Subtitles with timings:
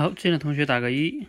[0.00, 1.26] 好，进来同学打个一。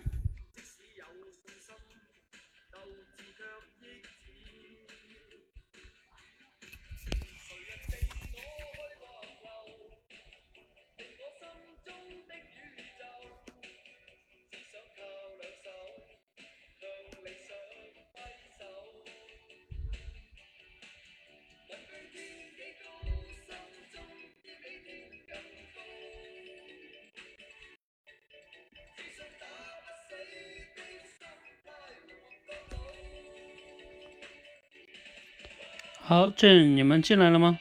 [36.11, 37.57] 好，朕，你们进来了吗？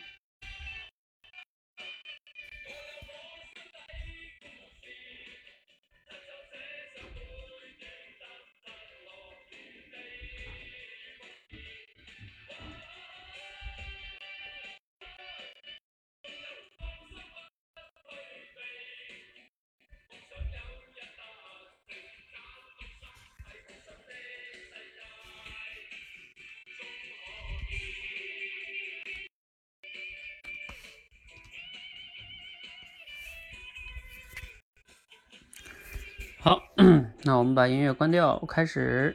[37.61, 39.15] 把音乐关掉，开始。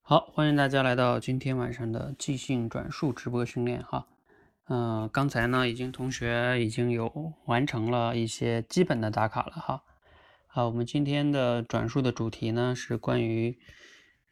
[0.00, 4.08] 好，欢迎大家来到今天晚上的即兴转述直播训练哈。
[4.64, 9.84] 嗯，刚才呢，已经同学已经有完成了一些基本的打卡了哈。
[10.48, 13.56] 好，我们今天的转述的主题呢是关于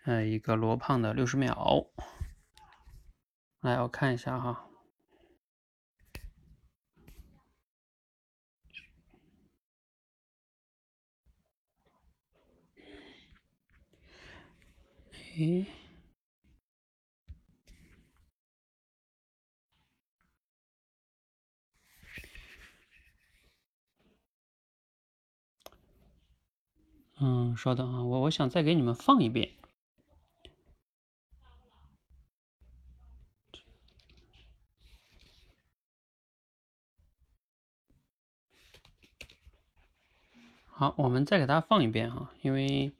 [0.05, 1.87] 呃一个罗胖的六十秒。
[3.61, 4.67] 来，我看一下哈。
[27.19, 29.51] 嗯，稍等啊，我我想再给你们放一遍。
[40.67, 42.93] 好，我们再给大家放一遍哈，因为。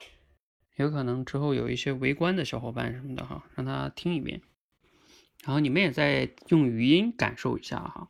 [0.83, 4.41] 有可能之后有一些围观的小伙伴什么的哈，让他听一遍，
[5.43, 8.09] 然后你们也再用语音感受一下哈。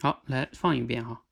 [0.00, 1.22] 好，来放一遍哈。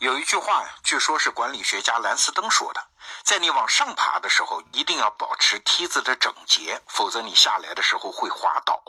[0.00, 2.88] 有一句话，据说是管理学家兰斯登说的，
[3.24, 8.82] 在你往上爬的时候，一定要保持梯子的整洁，否则你下来的时候会滑倒。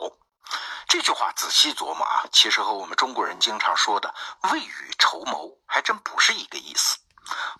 [0.86, 4.14] 这句话仔细琢磨啊，其实和我们中国人经常说的
[4.50, 6.96] “未雨绸缪”还真不是一个意思。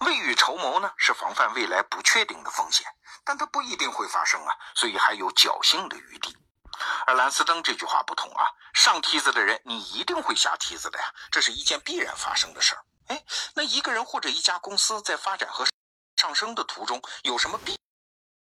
[0.01, 2.87] 未雨绸缪呢，是防范未来不确定的风险，
[3.25, 6.35] 但它不一定会发生啊，所以还有侥幸的余地。
[7.07, 12.85] 而兰斯登这句话不同啊，上梯子的人你一定会下梯子的呀，这是一件必然发生的事儿。
[13.09, 13.23] 哎，
[13.55, 15.67] 那一个人或者一家公司在发展和
[16.17, 17.79] 上升的途中，有什么必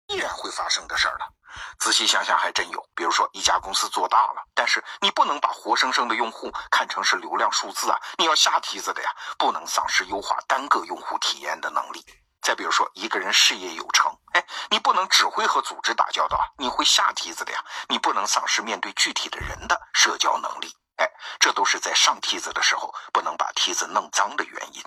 [0.09, 1.31] 必然会发生的事儿了？
[1.77, 2.83] 仔细想想，还真有。
[2.95, 12.03] 比如说，一家公司做大了，但是你不能把活生生的用户看成是流量数字啊，你要下梯子的呀，不能丧失优化单个用户体验的能力。
[12.41, 20.75] 再比如说，一个人事业有成，哎，你不能只会和组织打交道啊，你会下梯子的呀，你不能丧失面对具体的人的社交能力。
[20.95, 21.07] 哎，
[21.39, 24.83] 这都是在上梯子的时候不能把梯子弄脏的原因。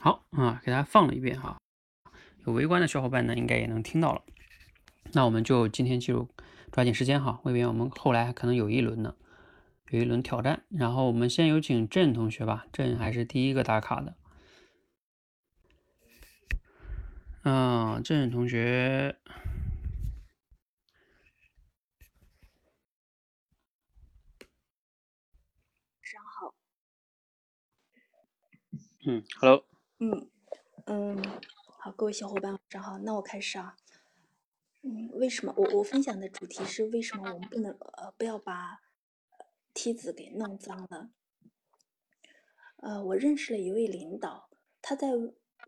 [0.00, 1.56] 好啊，给大家放了一遍哈，
[2.46, 4.22] 有围观的小伙伴呢，应该也能听到了。
[5.12, 6.28] 那我们就今天就
[6.70, 9.16] 抓紧时间哈，未免我们后来可能有一轮呢，
[9.90, 10.62] 有一轮挑战。
[10.70, 14.14] 然后我们先有请郑同学吧，郑还是第一个打卡的。
[17.42, 19.16] 嗯，郑同学，
[26.02, 26.54] 上好。
[29.04, 29.64] 嗯，Hello。
[29.98, 30.28] 嗯
[30.86, 31.22] 嗯，
[31.86, 33.76] 好，各位小伙伴晚上好，那我开始啊。
[34.82, 38.80] 嗯，为什么我我分享的主题是为什么我们不能呃不要把
[39.72, 41.10] 梯子给弄脏了？
[42.78, 44.50] 呃，我认识了一位领导，
[44.82, 45.12] 他在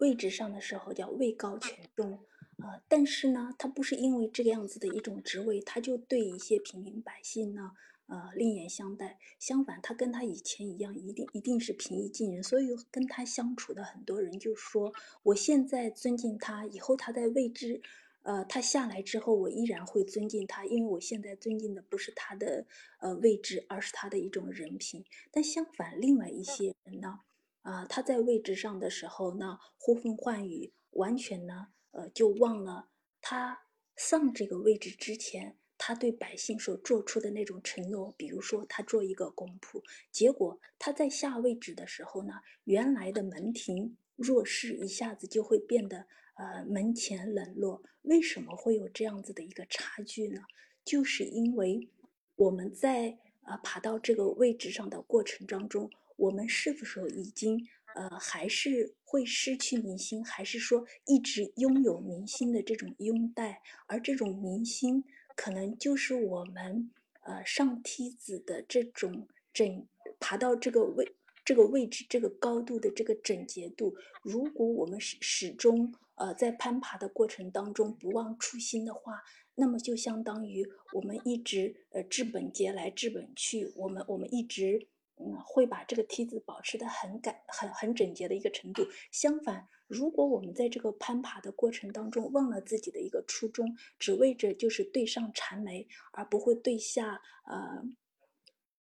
[0.00, 2.24] 位置上的时候叫位高权重，
[2.56, 7.74] 呃，但是呢，他不是因为这个样子的一种职位，他就对一些平民百姓呢
[8.08, 9.18] 呃另眼相待。
[9.38, 12.42] 相反，他跟他以前一样，一定一定是平易近人。
[12.42, 17.80] 所以跟他相处的很多人就说，我现在尊敬他，以后他在位置。
[18.22, 22.66] 呃，他下来之后，我依然会尊敬他，因为我现在尊敬的不是他的
[22.98, 25.02] 呃位置，而是他的一种人品。
[25.30, 27.20] 但相反，另外一些人呢，
[27.62, 32.90] 啊，他在位置上的时候呢，呼风唤雨，完全呢，呃，就忘了
[33.22, 33.62] 他
[33.96, 35.94] 上这个位置之前，他。
[35.94, 39.82] 对百姓所做出的那种承诺，比如说他做一个公仆，
[40.12, 42.34] 结果他在下位置的时候呢，
[42.64, 47.82] 原来的门庭若市一下子就会变得呃门前冷落。
[48.02, 50.40] 为什么会有这样子的一个差距呢？
[50.84, 51.88] 就是因为
[52.36, 57.66] 我们在呃爬到这个位置上的过程当中，我们是不是已经
[57.96, 63.60] 呃还是会失去民心，还是说一直拥有民心的这种拥戴？
[63.86, 65.04] 而这种民心，
[65.38, 66.90] 可能就是我们
[67.20, 69.86] 呃上梯子的这种整
[70.18, 71.14] 爬到这个位
[71.44, 73.94] 这个位置这个高度的这个整洁度。
[74.22, 79.22] 如果我们始始终呃在攀爬的过程当中不忘初心的话，
[79.54, 84.88] 那么就相当于我们一直呃治本节来治本去，我们我们一直。
[85.20, 88.86] 嗯，会把这个梯子保持的很干、很很整洁的一个程度。
[89.10, 97.82] 相反，如果我们在这个攀爬的过程当中忘了自己的一个初衷，只为着就是对上缠眉，而不会对下呃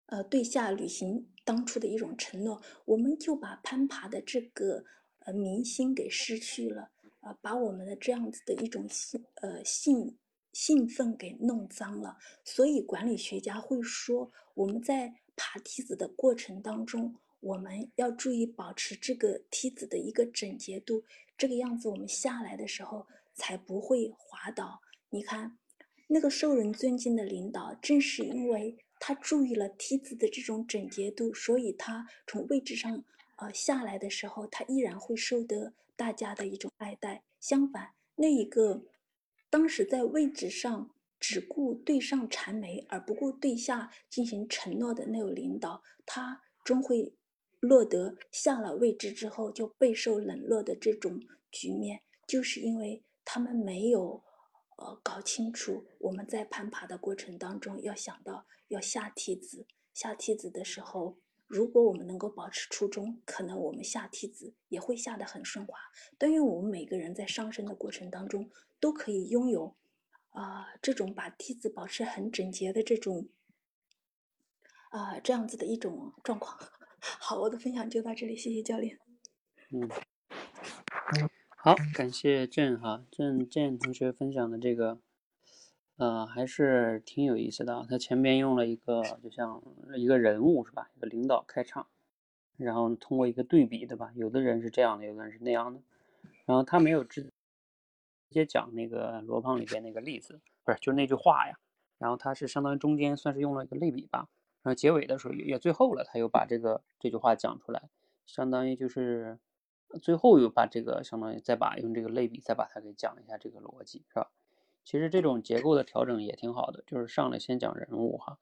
[0.06, 4.84] 呃对下履行当初的一种承诺，我们就把攀爬的这个
[5.20, 6.90] 呃明星给失去了，
[7.20, 10.17] 呃，把我们的这样子的一种兴呃兴
[10.52, 12.17] 兴奋给弄脏了。
[12.44, 21.05] 所以管理学家会说，我们在爬梯子的过程当中，我们要注意保持这个梯子的一个整洁度，
[21.37, 24.81] 这个样子我们下来的时候才不会滑倒。
[25.11, 25.58] 你看，
[26.08, 33.05] 那个受人尊敬的领导，正是因为他注意了梯子的这种整洁度，所以他从位置上
[33.37, 37.23] 呃下来的时候，他依然会受得大家的一种爱戴。
[37.40, 38.84] 相反，那一个
[39.50, 40.90] 当时在位置上。
[41.22, 47.14] 只顾对上谄媚而不顾对下进行承诺的那种领导，他终会
[47.60, 51.20] 落得下了位置之后就备受冷落的这种
[51.52, 54.24] 局面，就是因为他们没有
[54.78, 59.64] 呃搞清楚我们在攀爬的过程当中要想到要下梯子，
[59.94, 65.78] 下梯子的时候，如果我们能够保持初衷，可能我们下梯子也会下得很顺滑。
[66.19, 69.76] 但愿我们每个人在上升的过程当中都可以拥有。
[70.32, 73.29] 啊，这种把梯子保持很整洁的这种，
[74.90, 76.58] 啊，这样子的一种状况。
[77.00, 78.99] 好，我的分享就到这里，谢谢教练。
[79.70, 79.88] 嗯，
[81.56, 84.99] 好，感谢郑哈郑郑同学分享的这个，
[85.96, 87.87] 呃，还是挺有意思的。
[87.90, 89.62] 他前面用了一个就像
[89.96, 91.88] 一个人物是吧，一个领导开场，
[92.56, 95.81] 然后通过一个对比对吧，有的人是这样的，有的人是那样的，
[96.46, 97.31] 然后他没有直。
[98.32, 101.58] 直接讲那个罗胖里边那个例子，不是就是那句话呀。
[101.98, 104.29] 然后他是相当于中间算是用了一个类比吧。
[104.62, 107.91] 然后结尾的时候也最后了，他又把这个这句话讲出来，
[108.24, 109.39] 相当于就是
[110.01, 114.31] 最后又把这个相当于再把用这个类比再把它给讲一下这个逻辑，是吧？
[114.82, 118.39] 其实这种结构的调整也挺好的，就是上来先讲人物哈。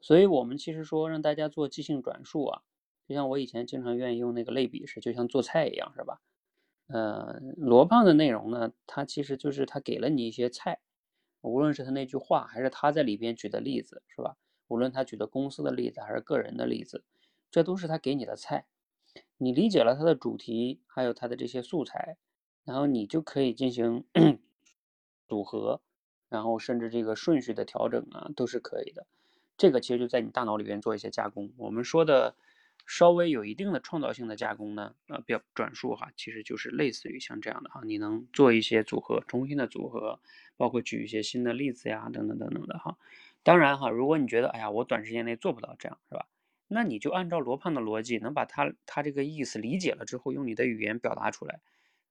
[0.00, 2.62] 所以我们其实说让大家做即兴转述啊，
[3.08, 6.20] 就像我以前经常愿意用那个类比是，就像做菜一样，是吧？
[6.92, 10.78] 呃，罗胖的内容呢，他其实就是他给了你一些菜，
[11.40, 14.36] 无论是他那句话，还是他在里边举的例子，是吧？
[14.68, 17.02] 无论他举的公司的例子，还是个人的例子，
[17.50, 18.66] 这都是他给你的菜。
[19.38, 22.18] 你理解了他的主题，还有他的这些素材，
[22.64, 24.04] 然后你就可以进行
[25.26, 25.80] 组合，
[26.28, 29.06] 然后甚至这个顺序的调整啊，都是可以的。
[29.56, 31.50] 这个其实就在你大脑里边做一些加工。
[31.56, 32.34] 我们说的。
[32.84, 40.20] 稍微有一定的创造性的加工呢，呃，表转述哈，其实就是类似于像这样的哈，你能做一些组合，重新的组合，
[40.56, 42.96] 包括举一些新的例子呀，等等等等的哈。
[43.42, 46.26] 当然哈，如果你觉得哎呀，我短时间内做不到这样，是吧？
[46.68, 51.60] 那你就按照罗胖的逻辑，能把他他这个意思理解了之后，用你的语言表达出来，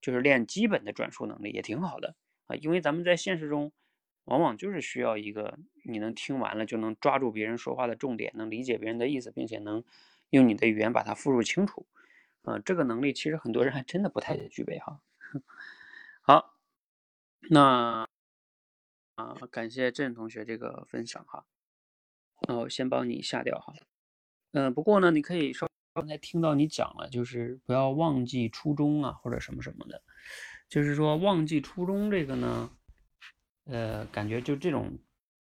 [0.02, 2.16] 就是练基本的转述能力也挺好的
[2.48, 2.56] 啊。
[2.56, 3.72] 因为咱们在现实中，
[4.26, 9.84] 往往就是需要一个你能听完了就能抓住别人说话的重点，能理解别人的意思，并且能。
[10.32, 11.86] 用你的语言把它复述清楚，
[12.44, 15.00] 啊，这个能力其实很多人还真的不太具备哈。
[16.22, 16.58] 好，
[17.50, 18.08] 那
[19.16, 21.46] 啊，感谢郑同学这个分享哈。
[22.48, 23.74] 那我先帮你下掉哈。
[24.54, 30.02] 嗯，不过呢，你可以稍刚才听到你讲了，就是不要忘记初衷啊，或者什么什么的。
[30.70, 32.72] 就是说忘记初衷这个呢，
[33.66, 34.98] 呃，感觉就这种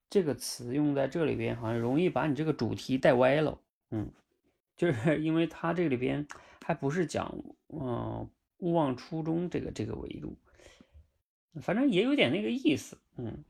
[0.10, 3.58] 这个词用在这里边，好像容易把你这个主题带歪了。
[3.92, 4.12] 嗯。
[4.82, 6.26] 就是因为它这里边
[6.66, 7.32] 还不是讲，
[7.68, 10.40] 嗯，勿忘初衷这个这个维度，
[11.62, 13.46] 反正也有点那个意思，嗯，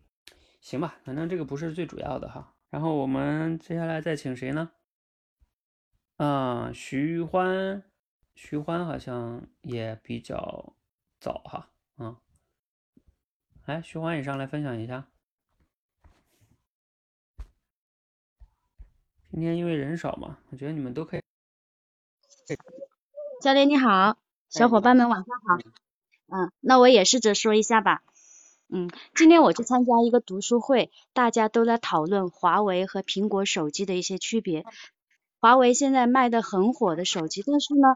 [0.59, 2.53] 行吧，反正这个不是最主要的哈。
[2.69, 4.71] 然后我们接下来再请谁呢？
[6.17, 7.81] 啊，徐欢，
[8.35, 10.75] 徐欢好像也比较
[11.21, 12.17] 早哈，嗯，
[13.67, 15.07] 来，徐欢也上来分享一下。
[19.31, 21.21] 今天因为人少嘛，我觉得你们都可以。
[23.41, 24.17] 教练你好，
[24.49, 25.57] 小伙伴们晚上好。
[26.27, 28.03] 嗯，那我也试着说一下吧。
[28.67, 34.65] 嗯，今天我去参加一个读书会，大家都在讨论华为和苹果手机的一些区别。
[35.39, 37.95] 华为现在卖的很火的手机，但是呢，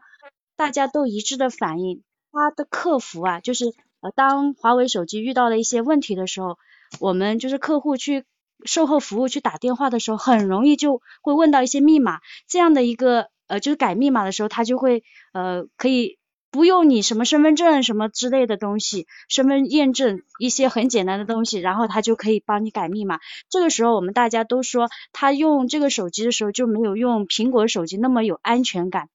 [0.56, 2.01] 大家都一致的反映，
[2.32, 6.58] 它的客服啊，就是呃，当华为手机遇到了一些问题的时候，
[7.01, 8.24] 我们就是客户去
[8.64, 16.18] 售后服务去打电话的时候，很容易就会问到一些密码，这样的一个呃，就是改密码的时候，他就会呃，可以。
[16.52, 23.20] 不用你什么身份证什么之类的东西，身份验证一些很简单的东西，然后他就可以帮你改密码。
[23.50, 29.10] 这个时候我们大家都说，他用这个手机的时候就没有用苹果手机那么有安全感。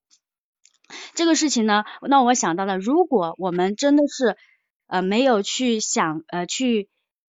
[1.14, 4.36] 这个事情呢，让我想到了，如果我们真的是
[4.86, 6.90] 呃没有去想呃去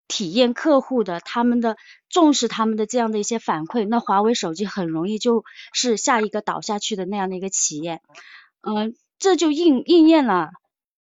[0.09, 1.77] 体验客户的他们的
[2.09, 8.01] 重视他们的这样的一些反馈，那华为手机很容易就是下一个倒下去的那样的一个企业，
[8.63, 8.97] 嗯。
[9.21, 10.53] 这就应应验了，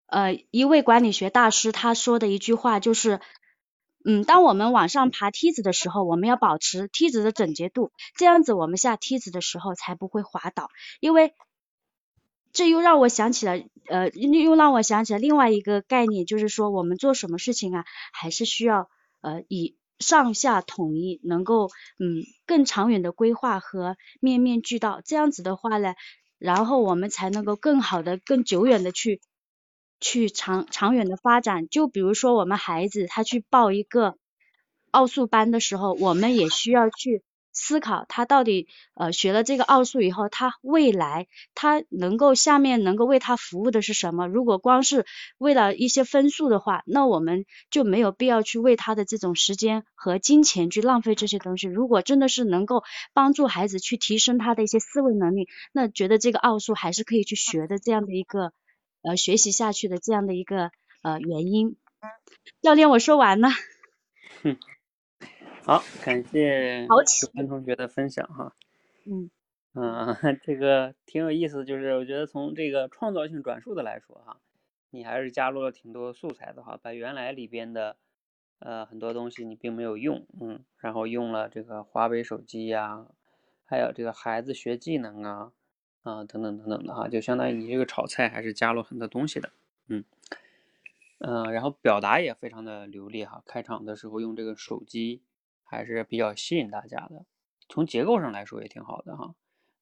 [0.08, 3.22] 呃，一位管理学大师他说的一句话，就是，
[4.03, 10.72] 嗯，当我们往上爬梯子的时候，我们要保持梯子的整洁度，这样子我们下梯子的时候才不会滑倒。
[11.00, 11.36] 因为
[12.51, 18.89] 这又让我想起了，呃，又让我想起了另外一个概念，就是说我们做什么事情啊，还是需要
[19.22, 25.01] 呃以上下统一，能够嗯更长远的规划和面面俱到。
[25.06, 25.94] 这样子的话呢。
[26.39, 29.20] 然后我们才能够更好的、更久远的去
[30.00, 31.68] 去长长远的发展。
[31.68, 34.15] 就比如说我们孩子他去报一个
[34.89, 37.24] 奥数班的时候，我们也需要去。
[37.51, 44.27] 思考他到底呃学了这个奥数以后，他未来他能够下面能够为他服务的是什么？
[44.27, 45.06] 如果光是
[45.38, 51.68] 为了一些分数的话，那我们就没有必要去为他的这种时间和金钱去浪费这些东西。
[51.68, 58.53] 如果真的是能够帮助孩子去提升他的一些思维能力，那觉得这个奥数还是可以去学的这样的一个
[59.01, 61.75] 呃学习下去的这样的一个呃原因。
[62.62, 63.50] 教练，我说完了。
[65.65, 68.55] 好，感谢许文同学的分享哈。
[69.05, 69.29] 嗯
[69.73, 74.37] 嗯， 这个挺有意思，就是我觉得从这个创造性转述的来说哈，
[74.89, 77.97] 你还是加入了挺多素材的哈，把原来里边的
[78.59, 83.05] 呃很多东西你并没有用，嗯，然后用了这个华为手机呀，
[83.65, 85.51] 还有这个孩子学技能啊
[86.01, 89.51] 啊等等等等的哈，就相当于你这个炒菜还是加入很多东西的，
[89.87, 90.03] 嗯
[91.19, 95.21] 嗯，然后表达也非常的流利哈，开场的时候用这个手机。
[95.69, 97.25] 还是比较吸引大家的，
[97.69, 99.35] 从结构上来说也挺好的哈。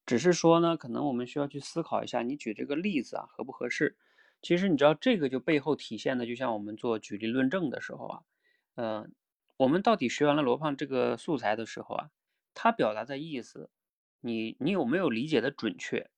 [0.04, 3.96] 只是说呢，可能我们需要去思考一下，你举这个例子啊合不合适？
[4.42, 8.22] 其实你知道这个就背后体现的，就像我们做举例论证的时候啊，
[8.76, 9.12] 嗯，
[9.56, 12.10] 我们到底学完了罗胖这个素材的时候啊，
[12.52, 13.70] 他表达的意思，
[14.20, 16.10] 你你有没有理解的准确？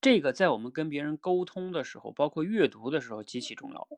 [0.00, 3.88] 这个在我们跟别人沟通的时候，包括阅读的时候极其重要。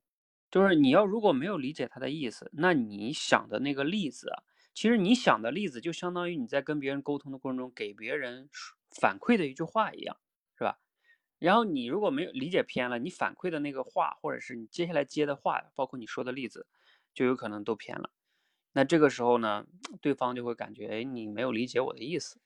[0.51, 4.43] 就是你要如果没有理解他的意思，那你想的那个例子啊。
[4.77, 8.51] 其实你想的例子就相当于你在跟别人沟通的过程中给别人
[8.91, 10.19] 反馈的一句话一样，
[10.59, 10.79] 是吧？
[11.39, 16.67] 然后你如果没有理解偏了，你反馈的那个话，或者是你接下来接的话，包括你说的例子，
[17.15, 18.11] 就有可能都偏了。
[18.75, 19.67] 那这个时候呢，
[20.03, 22.39] 对方就会感觉，哎，你没有理解我的意思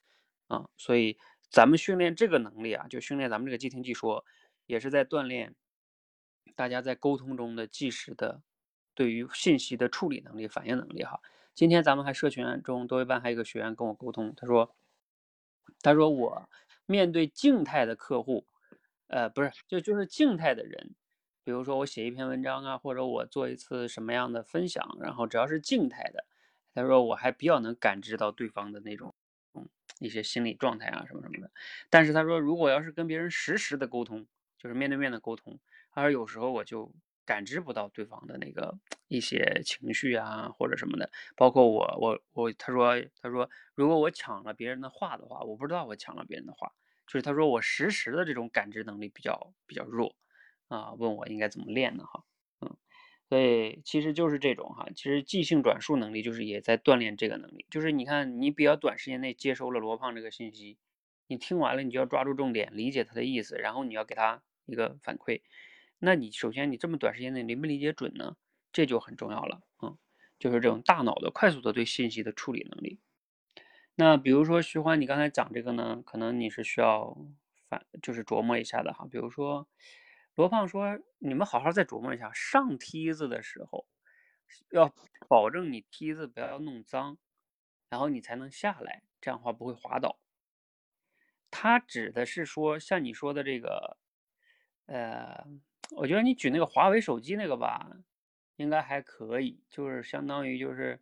[0.47, 0.69] 啊。
[0.77, 1.19] 所以
[1.51, 4.25] 咱们训练这个能力啊，就训练咱们这个即听即说，
[4.67, 5.57] 也是在锻炼
[6.55, 8.41] 大家在沟通中的即时的
[8.95, 11.21] 对于信息的处理能力、反应能力哈。
[11.55, 14.75] 今天咱们还社群中多一班还有一个学员跟我沟通，他说，
[15.83, 16.49] 他说我
[16.87, 18.47] 面对静态的客户，
[19.09, 20.95] 呃，不是，就就是静态的人，
[21.45, 26.25] 比如说我写一篇文章啊，或者我做一次什么样的分享，然后只要是静态的，
[26.75, 29.15] 他说我还比较能感知到对方的那种，
[29.99, 31.51] 一些心理状态啊什么什么的。
[31.91, 34.27] 但是他说，如果要是跟别人实时的沟通，
[34.57, 35.59] 就是面对面的沟通，
[35.93, 36.91] 他说有时候我就。
[37.31, 46.73] 感知不到对方的那个一些情绪啊，或者什么的，包括我，我，我，他说，他说，如果我抢了别人的话的话，我不知道我抢了别人的话，
[47.07, 50.17] 就是他说我实时的这种感知能力比较比较弱
[50.67, 52.03] 啊，问我应该怎么练呢？
[52.05, 52.25] 哈，
[52.63, 52.77] 嗯，
[53.29, 60.79] 所以其实就是这种哈，其实即兴转述能力就是也在锻炼这个能力，就是你看你比较短时间内接收了罗胖这个信息，
[61.29, 65.43] 你听完了你就要抓住重点，理解他的意思，然后你要给他一个反馈。
[66.01, 68.37] 那你首先你这么短时间内理不理解准呢？
[68.73, 69.99] 这就很重要了，嗯，
[70.39, 73.01] 就是这种大脑的快速的对信息的处理能力。
[73.97, 77.17] 那比如说徐欢，你刚才讲这个呢，可能你是需要
[77.69, 79.07] 反就是琢磨一下的哈。
[79.11, 79.69] 比如说
[80.37, 83.87] 罗胖说，你们好好再琢磨一下，上梯子的时候
[84.71, 84.95] 要
[85.29, 87.19] 保证你梯子不要弄脏，
[87.91, 90.19] 然后你才能下来，这样的话不会滑倒。
[91.51, 93.99] 它指的是说像你说的这个，
[94.87, 95.45] 呃，
[95.97, 97.91] 我觉得你举那个华为手机那个吧，
[98.57, 101.01] 应该还可以，就是相当于就是，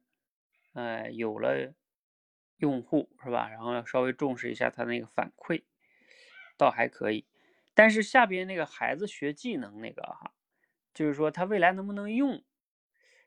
[0.72, 1.74] 呃，有了
[2.56, 3.48] 用户是吧？
[3.48, 5.62] 然后要稍微重视一下他那个反馈，
[6.56, 7.26] 倒还可以。
[7.74, 10.32] 但是下边那个孩子学技能那个哈，
[10.92, 12.42] 就是说他未来能不能用？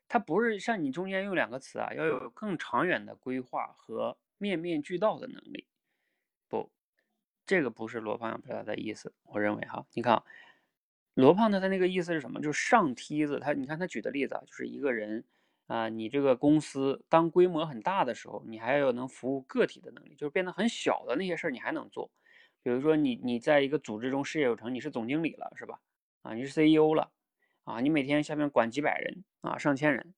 [0.08, 5.66] 他不是像你中间用两个词啊，要有更长远的规划和面面俱到的能力。
[6.48, 6.70] 不，
[7.46, 9.14] 这个不是罗胖表达的意思。
[9.22, 10.22] 我认为哈，你看，
[11.14, 12.40] 罗胖他那个意思是什么？
[12.40, 13.38] 就是上梯子。
[13.38, 15.24] 他你看他举的例子啊，就是一个人
[15.66, 22.10] 啊，你这个公司当规模很大的时候，你还要能服务个体的能力，就是变得很小的那些事儿你还能做。
[22.62, 25.80] 比如说你你在一个组织中事业有成，你是总经理了是吧？
[26.22, 27.10] 啊，你是 CEO 了。
[27.64, 30.14] 啊，你每天下面管几百人啊，上千人，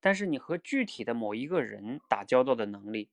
[0.00, 3.08] 但是你和具体的某一个人打交道的能力，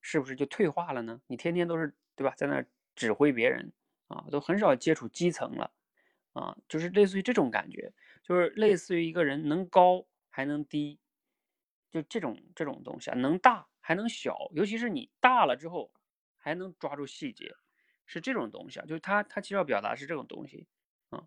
[0.00, 1.20] 是不是就退化了呢？
[1.26, 2.64] 你天天都是对吧，在那
[2.94, 3.72] 指挥别人
[4.06, 5.72] 啊，都很少接触基层了
[6.34, 11.00] 啊，就是类似于这种感觉，就是类似于一个人能高还能低，
[11.90, 15.92] 就这种这种东西啊，能大还能小，尤其是你大了之后
[16.36, 17.54] 还能抓住细节，
[18.06, 20.66] 是这种东西啊，就是他他其实要表达是这种东西
[21.10, 21.24] 啊。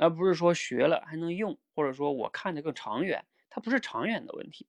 [0.00, 4.66] 而不是说学了还能用，或者说我看的更长远，它不是长远的问题。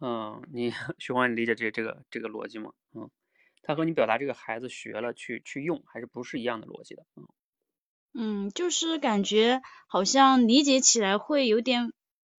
[0.00, 2.72] 嗯，你 徐欢，你理解这这个这个逻辑吗？
[2.92, 3.10] 嗯，
[3.62, 7.04] 他和你表达这个孩子学了去去用，还是不是一样的逻辑的？
[7.16, 7.26] 嗯，
[8.14, 11.92] 嗯，就是感觉好像理解起来会有点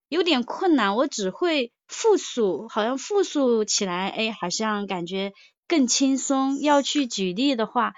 [0.07, 5.33] 有点困难，我只会复述，好像复述起来，哎，好像感觉
[5.67, 6.59] 更轻松。
[6.61, 7.93] 要去举例的话。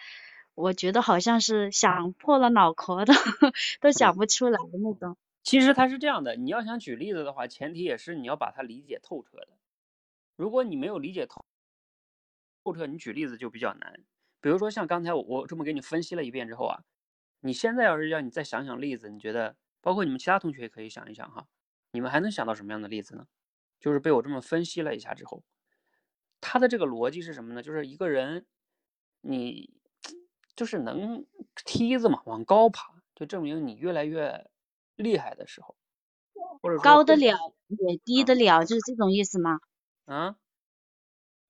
[0.54, 3.14] 我觉得好像是想破了脑壳的，
[3.80, 5.18] 都想不出来的那种。
[5.44, 9.48] 其实它是这样的，你要想举例子的话，前提也是你要把它理解透彻的。
[10.36, 11.46] 如果你没有理解透
[12.64, 14.04] 透彻，你举例子就比较难。
[14.40, 16.84] 比如说像刚才我我这么给你分析了一遍之后啊，
[17.42, 21.48] 你现在要是让你再想想例子，你觉得包括你们其他同学也可以想一想哈，
[21.92, 23.28] 你们还能想到什么样的例子呢？
[23.80, 25.44] 就是被我这么分析了一下之后，
[26.40, 27.62] 他的这个逻辑是什么呢？
[27.62, 28.46] 就是一个人
[29.22, 29.80] 你。
[30.54, 31.26] 就是能
[31.66, 34.52] 梯子嘛，往高爬，就证明你越来越
[34.98, 35.76] 厉害的时候，
[36.62, 37.38] 或者高得了
[37.70, 39.62] 也低得了，就是这种意思吗？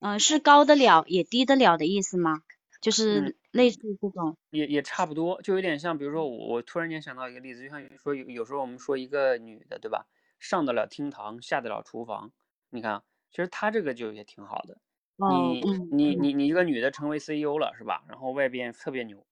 [0.02, 2.42] 嗯，嗯，是高得了也低得了的意思吗？
[2.82, 10.08] 就是类似这种，也也差不多，就有点像，比如说我我突然间想到一个例子，就像说有有时候我们说一个女的，对吧？
[10.40, 12.32] 上得了厅堂，下得了厨房，
[12.70, 14.80] 你看，其实她这个就也挺好的。
[15.24, 18.04] 你你你你一个女的成为 CEO 了是吧？
[18.10, 19.24] 然后外边特别牛，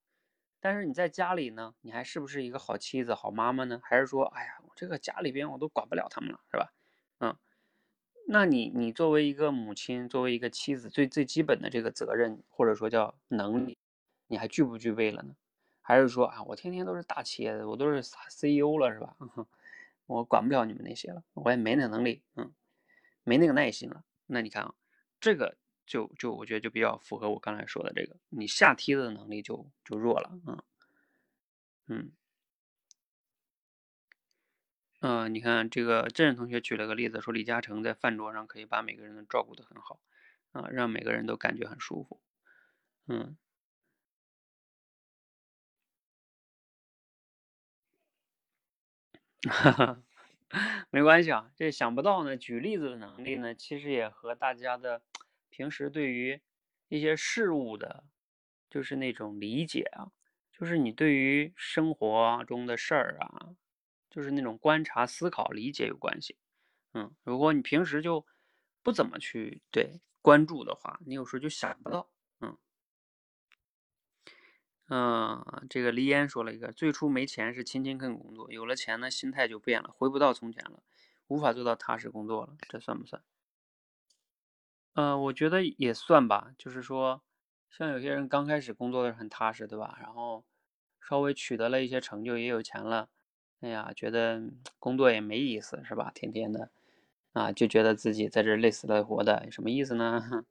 [0.62, 3.82] 但是你在家里呢，你还是不是一个好妻子、好妈妈呢？
[3.84, 6.72] 还是说，哎呀，我这个家里边我都管不了他们了，是吧？
[8.32, 13.76] 那你你作为一个母亲，作为一个妻子，最最基本的这个责任或者说叫能力，
[14.28, 15.36] 你还具不具备了呢？
[15.82, 17.98] 还是说啊，我天天都是大企业的，我都是
[18.30, 19.16] CEO 了是吧？
[20.06, 22.54] 我管不了你们那些了，我也没那能力，嗯，
[23.24, 24.04] 没那个耐心了。
[24.28, 24.76] 那你看啊，
[25.20, 25.58] 这个。
[25.90, 30.62] 就就我觉得就比较符合我刚才说的这个，你下梯子的能力就就弱了，嗯
[31.88, 32.12] 嗯
[35.02, 40.00] 嗯，你看这个郑同学举了个例子，说李嘉诚在饭桌上可以把每个人都照顾得很好，
[40.52, 42.20] 啊，让每个人都感觉很舒服，
[43.08, 43.38] 嗯，
[49.50, 50.04] 哈哈，
[50.90, 55.02] 没关系啊，这想不到呢，举例子的能力呢，其实也和大家的。
[55.50, 56.40] 平时对于
[56.90, 58.04] 一些事物的，
[58.70, 60.12] 就是那种理解啊，
[60.52, 63.50] 就是你对于生活中的事儿啊，
[64.10, 66.38] 就是那种观察、思考、理解有关系。
[66.94, 68.26] 嗯，如果你平时就
[68.82, 72.10] 不怎么去对关注的话，你有时候就想不到。
[72.42, 72.58] 嗯
[74.90, 80.82] 嗯，这个黎烟说了一个，最初没钱是勤勤恳工作，有了钱呢，心态就变了，回不到从前了，
[81.28, 83.22] 无法做到踏实工作了，这算不算？
[84.94, 87.22] 嗯，我觉得也算吧，就是说，
[87.70, 89.96] 像有些人刚开始工作的很踏实，对吧？
[90.02, 90.44] 然后
[91.00, 93.10] 稍微取得了一些成就，也有钱了，
[93.62, 94.42] 哎呀，觉得
[94.80, 96.12] 工作也没意思，是吧？
[96.16, 96.72] 天天的，
[97.34, 100.46] 啊，就觉得自己在这累死累活的，有什么意思呢？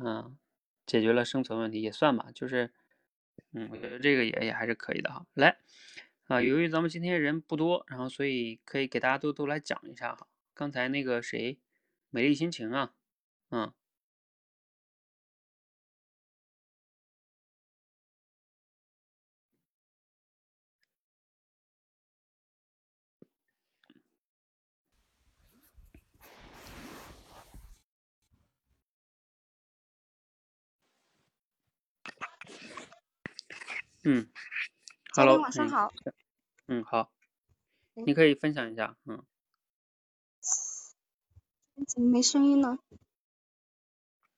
[0.00, 0.36] 嗯，
[0.86, 2.70] 解决了生存问题也算吧，就是，
[3.52, 5.24] 嗯，我觉得这个也也还是可以的哈。
[5.34, 5.58] 来，
[6.28, 10.26] 啊，由于咱们今天人不多，然后所以可以给大家都都来讲一下哈。
[10.52, 11.58] 刚才那个谁，
[12.10, 12.92] 美丽心情啊。
[13.50, 13.72] 嗯。
[34.08, 34.30] 嗯
[35.16, 35.92] ，Hello，晚上好。
[36.68, 37.10] 嗯，好，
[37.94, 39.26] 你可以分享一下，嗯。
[41.88, 42.78] 怎么没声音呢？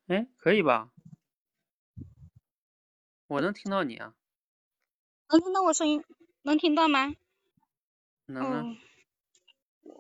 [0.07, 0.91] 哎，可以吧？
[3.27, 4.15] 我能听到你啊。
[5.29, 6.03] 能听到我声音？
[6.41, 7.15] 能听到吗？
[8.25, 8.63] 能啊。
[8.63, 8.77] 哦。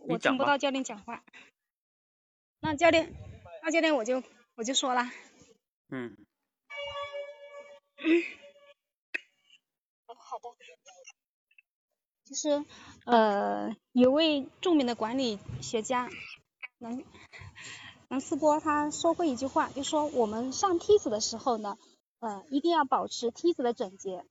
[0.08, 1.22] 我听不到教练讲话。
[2.60, 3.12] 那教练，
[3.62, 4.22] 那教练我就
[4.54, 5.02] 我就说了。
[5.90, 6.16] 嗯。
[10.28, 10.48] 好的。
[12.24, 12.62] 就是
[13.06, 16.10] 呃，有位著名的管理学家，
[16.76, 17.02] 能
[18.08, 21.78] 能斯波，他说过一句话，就说我们上梯子的时候呢，
[22.20, 24.26] 呃，一定要保持梯子的整洁，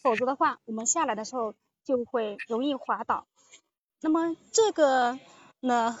[0.00, 1.54] 否则的话，我们下来的时候
[1.84, 3.26] 就会容易滑倒。
[4.00, 5.18] 那么这个
[5.60, 5.98] 呢，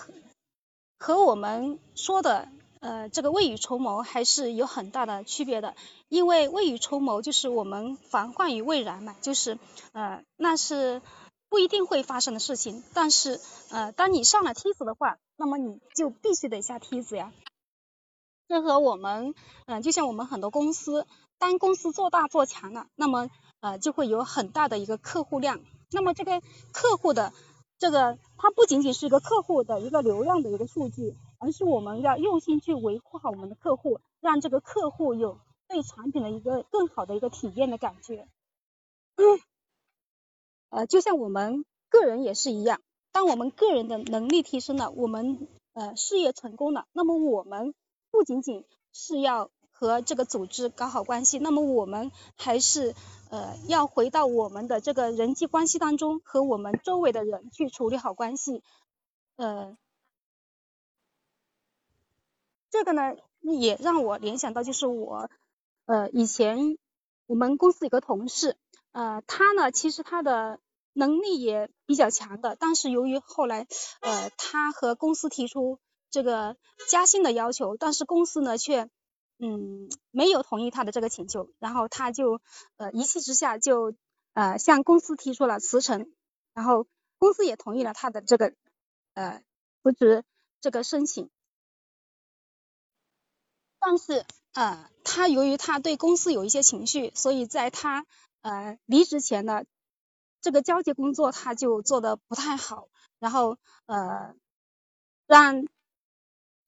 [0.98, 2.48] 和我们说的。
[2.82, 5.76] 呃，这个未雨绸缪还是有很大的区别的，
[6.08, 9.56] 因为未雨绸缪就是我们防患于未然嘛，就是
[9.92, 11.00] 呃那是
[11.48, 13.40] 不一定会发生的事情，但是
[13.70, 17.32] 呃当你上了梯子的话，那么你就必须得下梯子呀。
[18.48, 19.32] 这和我们
[19.66, 21.06] 嗯，就像我们很多公司，
[21.38, 25.60] 当公司做大做强了，那么呃就会有很大的一个客户量，
[25.92, 26.42] 那么这个
[26.72, 27.32] 客户的
[27.78, 31.14] 这个它不仅仅是一个客户的一个流量的一个数据。
[31.42, 38.28] 而是我们要用心去维护好我们的客户，让这个客户有对产品的一个更好的一个体验的感觉。
[40.70, 47.74] 呃，就像我们个人也是一样，当我们个人的能力提升了，我们呃事业成功了，那么我们
[48.12, 52.94] 不仅仅是要和这个组织搞好关系，那么我们还是
[53.30, 58.62] 呃要回到我们的这个人际关系当中，和我们周围的人去处理好关系，
[59.34, 59.76] 呃。
[62.72, 65.28] 这个呢，也让我联想到，就是我，
[65.84, 66.78] 呃，以前
[67.26, 68.56] 我们公司有个同事，
[68.92, 70.58] 呃，他呢，其实他的
[70.94, 73.66] 能力也比较强的，但是由于后来，
[74.00, 75.80] 呃，他和公司提出
[76.10, 76.56] 这个
[76.88, 78.88] 加薪的要求，但是公司呢却，
[79.38, 82.40] 嗯，没有同意他的这个请求，然后他就，
[82.78, 83.92] 呃，一气之下就，
[84.32, 86.10] 呃，向公司提出了辞呈，
[86.54, 86.86] 然后
[87.18, 88.54] 公司也同意了他的这个，
[89.12, 89.42] 呃，
[89.82, 90.24] 辞职
[90.62, 91.28] 这个申请。
[93.84, 98.06] 但是，呃，他由于他对公司有一些情绪，所以在他
[98.42, 99.64] 呃离职前呢
[100.40, 102.86] 这个交接工作他就做的不太好，
[103.18, 104.34] 然后呃
[105.26, 105.66] 让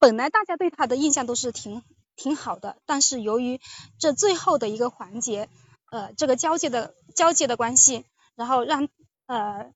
[0.00, 1.85] 本来大家对他的印象都是挺
[2.16, 3.61] 挺好的，但是由于
[4.00, 5.48] 这最后的一个环节，
[5.92, 8.88] 呃这个交接的交接的关系，然后让
[9.27, 9.72] 呃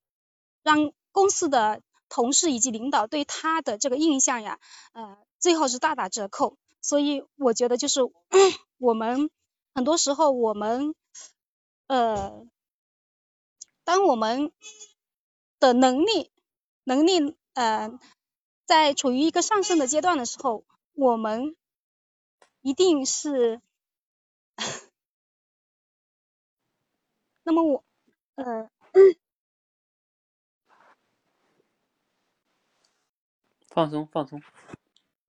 [0.64, 4.58] 让公司的同事以及领导对他的这个印象呀，
[4.92, 6.58] 呃最后是大打折扣。
[6.80, 8.00] 所以我觉得就是
[8.78, 9.30] 我们
[9.74, 10.94] 很多时候我们
[11.86, 12.46] 呃，
[13.84, 14.52] 当我们
[15.58, 16.30] 的能力
[16.84, 17.98] 能力呃
[18.66, 20.64] 在处于一个上升的阶段的时候，
[20.94, 21.56] 我们
[22.60, 23.60] 一定是
[27.44, 27.84] 那么我
[28.36, 28.68] 呃
[33.68, 34.42] 放松放松。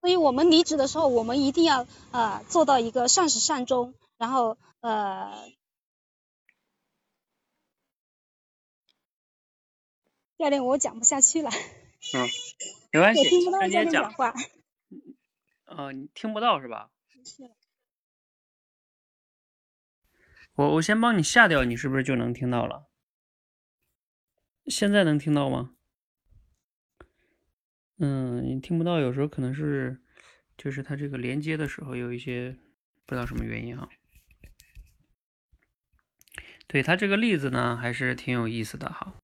[0.01, 5.51] 所以我们离职的时候，我们一定要啊做到一个善始善终，然后呃，
[10.37, 11.49] 教练我讲不下去了。
[12.13, 12.27] 嗯，
[12.91, 14.33] 没关 系，我听不到教练讲话。
[15.65, 16.89] 呃，你听不到是吧？
[20.55, 22.87] 我我先帮你下掉，你是不是就能听到了？
[24.65, 25.75] 现在能听到吗？
[28.01, 29.99] 嗯，你听不到，有时候可能是，
[30.57, 32.55] 就是它这个连接的时候有一些
[33.05, 33.89] 不知道什么原因啊。
[36.65, 39.15] 对它这个例子呢，还是挺有意思的哈。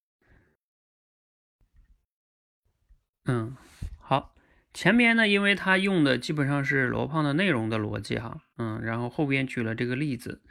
[3.24, 3.56] 嗯，
[3.98, 4.34] 好，
[4.74, 10.42] 前面呢，因为它用的基本上是罗胖的内容的逻辑哈，嗯，然后后边举了这个例子，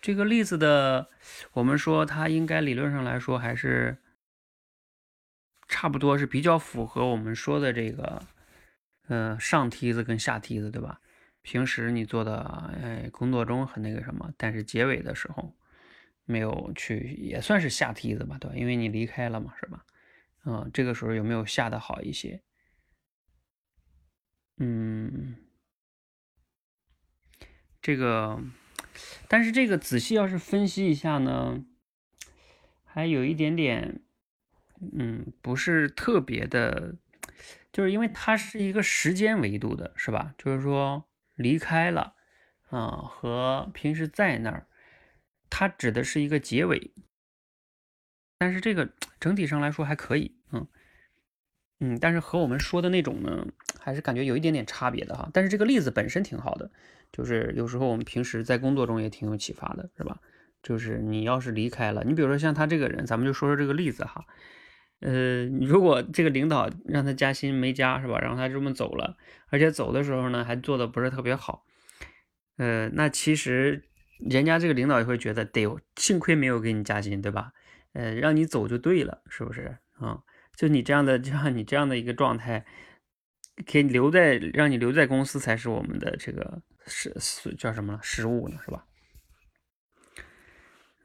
[0.00, 1.10] 这个例子的，
[1.52, 3.98] 我们说它应该理论上来说还是。
[5.68, 8.22] 差不多是比较符合我们说的这个，
[9.08, 11.00] 呃，上梯子跟下梯子，对吧？
[11.42, 12.38] 平时你做的，
[12.82, 15.56] 哎，工作中很那个什么，但是结尾的时候
[16.24, 18.56] 没有去，也算是下梯子吧，对吧？
[18.56, 19.84] 因为你离开了嘛，是吧？
[20.44, 22.42] 嗯，这个时候有没有下的好一些？
[24.58, 25.36] 嗯，
[27.82, 28.40] 这个，
[29.28, 31.64] 但是这个仔细要是分析一下呢，
[32.84, 34.00] 还有一点点。
[34.92, 36.94] 嗯，不是特别的，
[37.72, 40.34] 就是因为它是一个时间维度的，是吧？
[40.36, 42.14] 就是说离开了，
[42.68, 44.66] 啊，和平时在那儿，
[45.48, 46.92] 它指的是一个结尾，
[48.38, 50.66] 但是这个整体上来说还可以，嗯
[51.80, 53.46] 嗯，但是和我们说的那种呢，
[53.78, 55.28] 还是感觉有一点点差别的哈。
[55.32, 56.70] 但是这个例子本身挺好的，
[57.12, 60.20] 就是有时候我们平时在工作中也挺有启发的，是吧？
[60.62, 64.26] 就是你要是离开了，你比如说像他这个人，咱们就说说这个例子哈。
[65.00, 68.18] 呃，如果这个领导让他加薪没加是吧？
[68.18, 69.16] 然后他这么走了，
[69.50, 71.64] 而且走的时候呢还做的不是特别好，
[72.56, 73.84] 呃，那其实
[74.18, 77.52] 人家这个领导也会觉得得幸亏没有给你加薪，对吧？
[77.92, 80.22] 呃，让你走就对了，是不是啊？
[80.54, 82.64] 就你这样的，就像你这样的一个状态，
[83.70, 88.86] 可以留在让你留在公司才是我们的这个是是叫什么失误呢，是吧？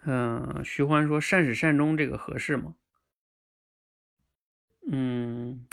[0.06, 2.75] 嗯，徐欢说善始善终这个合适吗？
[4.89, 5.65] 嗯，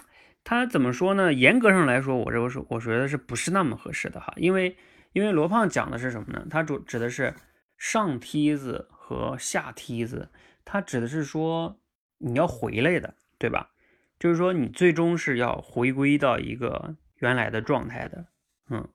[0.42, 1.32] 他怎么说呢？
[1.32, 4.32] 严格上来说，我这个是我觉得是不是那么合适的哈？
[4.36, 4.76] 因为
[5.12, 6.46] 因为罗胖讲的是什么呢？
[6.50, 7.34] 他主指的是
[7.76, 10.28] 上梯子和下梯子，
[10.64, 11.80] 他指的是说
[12.18, 13.70] 你要回来的，对吧？
[14.18, 18.26] 就是说你最终是要回归到一个原来的状态的，
[18.70, 18.88] 嗯。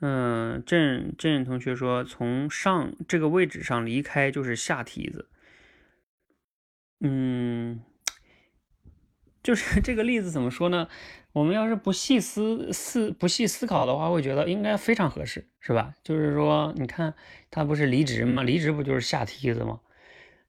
[0.00, 5.28] 嗯，郑郑同学说，从上这个位置上离开就是下梯子。
[7.00, 7.82] 嗯，
[9.42, 10.88] 就是 这个例子怎么说呢？
[11.32, 15.94] 我们要是不细思思不细思考的话，会觉得应该非常合适，是吧？
[16.02, 17.14] 就是说，你看
[17.50, 18.42] 他不是离职吗？
[18.42, 19.80] 离职不就是下梯子吗？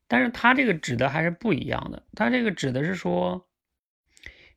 [0.07, 3.47] 但是他这个指的还是不一样的，他这个指的是说，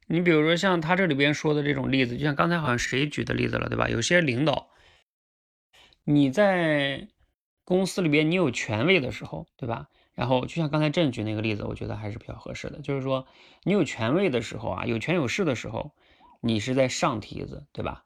[0.06, 3.88] 你比如说像他这里边说的这种例子，就像刚才好像谁举的例子了，对吧？
[3.88, 4.70] 有些领导。
[6.04, 7.08] 你在
[7.64, 9.88] 公司里边，你有权威的时候，对吧？
[10.12, 12.80] 然后就像刚才郑举那个例子，我觉得还是比较合适的。
[12.82, 13.26] 就是说，
[13.62, 15.92] 你有权威的时候啊，有权有势的时候，
[16.42, 18.04] 你是在上梯子，对吧？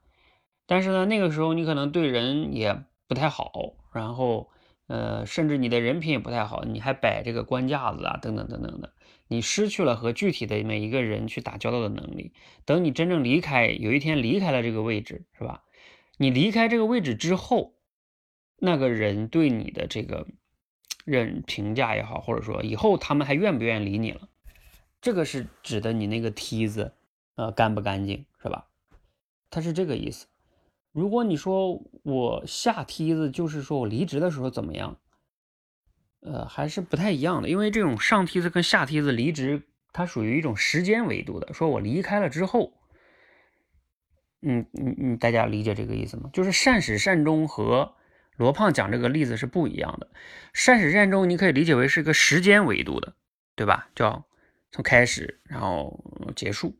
[0.67, 3.51] 但是呢，那个时候你可能对人也不太好，
[3.93, 4.49] 然后
[4.87, 8.93] 呃，甚至你的人品也不太好，你还摆这个官架子啊，等等等等的，
[9.27, 12.33] 你失去了和具体的每一个人去打交道的能力。
[12.65, 15.65] 等你真正离开，有一天离开了这个位置，是吧？
[16.17, 17.75] 你离开这个位置之后。
[18.61, 20.27] 那个人对你的这个
[21.05, 24.29] 认评价也好，或者说以后他们还愿不愿意理你了，
[25.01, 26.93] 这个是指的你那个梯子，
[27.37, 28.67] 呃，干不干净是吧？
[29.49, 30.27] 他是这个意思。
[30.91, 34.99] 如果你说我下梯子，就是说我离职的时候怎么样？
[36.21, 41.55] 呃，还是不太一样的，因为这种上梯子跟下梯子离职，它属于一种时间维度的。
[41.55, 42.73] 说我离开了之后，
[44.43, 46.29] 嗯嗯嗯，大家理解这个意思吗？
[46.33, 47.95] 就是善始善终和。
[48.39, 50.09] 罗胖讲这个例子是不一样的，
[50.55, 53.15] 善始善终，你可以理解为是一个时间维度的，
[53.55, 53.89] 对吧？
[53.95, 54.25] 叫
[54.71, 56.05] 从开始然后
[56.37, 56.77] 结束。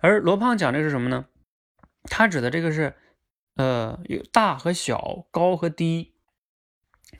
[0.00, 1.24] 而罗胖讲的是什么呢？
[2.04, 2.94] 他指的这个是，
[3.56, 6.12] 呃，有大和小，高和低，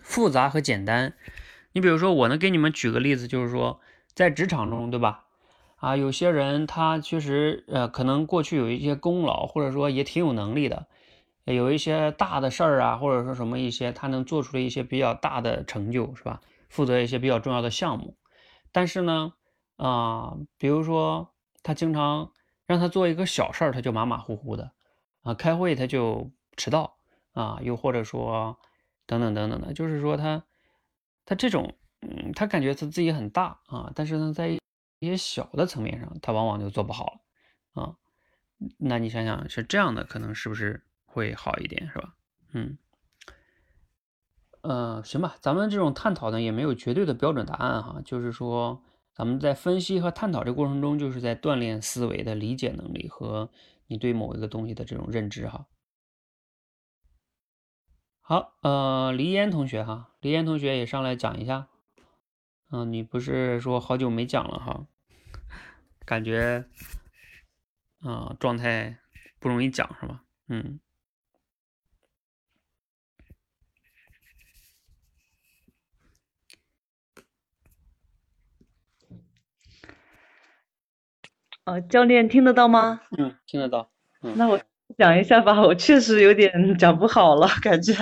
[0.02, 1.14] 复杂和简单。
[1.72, 3.80] 你比如说，我能给你们举个例子，就是说
[4.14, 5.24] 在职场中，对吧？
[5.76, 10.86] 啊，有些人他确实，呃，可能过去有一些功劳，或者说也挺有能力的。
[11.44, 16.40] 有一些大的事儿啊，或者说什么一些，他能做出了一些比较大的成就，是吧？
[16.68, 18.16] 负责一些比较重要的项目，
[18.70, 19.34] 但是呢，
[19.76, 22.32] 啊，比如说他经常
[22.64, 24.72] 让他做一个小事儿，他就马马虎虎的，
[25.22, 26.96] 啊，开会他就迟到，
[27.32, 28.58] 啊，又或者说
[29.04, 30.44] 等等等等的，就是说他
[31.26, 37.06] 他这种，嗯，他感觉他自己很大啊，但是呢，在一些小的层面上，他往往就做不好
[37.74, 37.96] 了，啊，
[38.78, 40.86] 那你想想是这样的，可能是不是？
[41.12, 42.14] 会好一点是吧？
[42.54, 42.78] 嗯，
[44.62, 53.50] 呃，行吧，咱们这种探讨呢也没有绝对的标准答案哈，就是说咱们在分析和探讨这过程中，就是在锻炼思维的理解能力和
[53.86, 55.66] 你对某一个东西的这种认知哈。
[58.20, 61.68] 好，呃，黎烟同学哈，黎烟同学也上来讲一下。
[62.70, 64.86] 嗯，你不是说好久没讲了哈？
[66.06, 66.64] 感觉
[68.00, 68.98] 啊，状态
[69.38, 70.24] 不容易讲是吧？
[70.48, 70.80] 嗯。
[81.64, 83.00] 呃，教练听得到吗？
[83.16, 83.88] 嗯，听得到。
[84.20, 84.60] 那我
[84.98, 87.94] 讲一下吧，我确实有点讲不好了，感觉。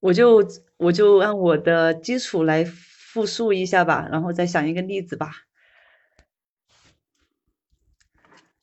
[0.00, 0.42] 我就
[0.78, 5.30] 我就按我的基础来复述一下吧，然后再想一个例子吧。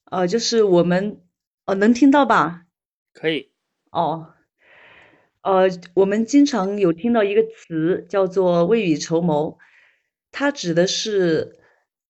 [0.06, 1.22] 呃，就是我们，
[1.66, 2.66] 呃，能听到吧？
[3.14, 3.52] 可以。
[3.92, 4.34] 哦。
[5.42, 9.60] 呃，我们经常有听到一个词叫做未雨绸缪。
[10.32, 11.58] 它指的是，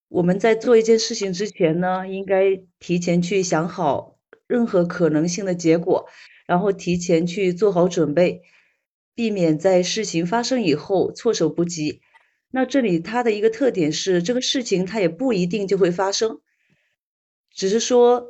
[0.08, 6.08] 我们在做一件事情之前呢，应该提前去想好任何可能性的结果，
[6.46, 8.42] 然后提前去做好准备，
[9.16, 12.02] 避免在事情发生以后措手不及。
[12.52, 16.42] 那这里它的一个特点是，这个事情它也不一定就会发生，
[17.54, 18.28] 只是说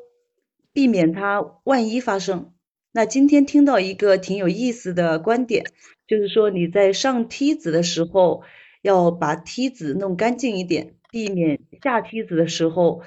[0.74, 2.54] 避免它万一发生。
[2.92, 5.64] 那今天听到一个挺有意思的观点，
[6.08, 8.44] 就是说你在上梯子的时候
[8.82, 10.96] 要把梯子弄干净一点。
[11.12, 13.02] 避免下梯子的时候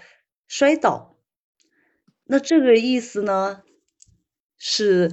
[0.48, 1.16] 摔倒，
[2.24, 3.62] 那这个意思呢
[4.58, 5.12] 是，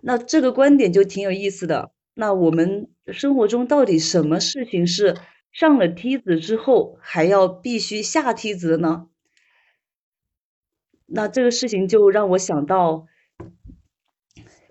[0.00, 1.92] 那这个观点就挺有意思的。
[2.14, 5.18] 那我们生活中到底什么事情是
[5.52, 9.08] 上了梯子之后还要必须下梯子的呢？
[11.04, 13.06] 那这个事情就让我想到，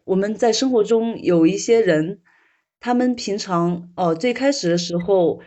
[0.05, 2.21] 我们在生活中有一些人，
[2.79, 5.41] 他们平常哦最开始的时候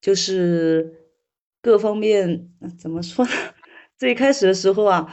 [0.00, 0.94] 就是。
[1.60, 3.32] 各方面怎么说呢？
[3.98, 5.12] 最开始的时候啊，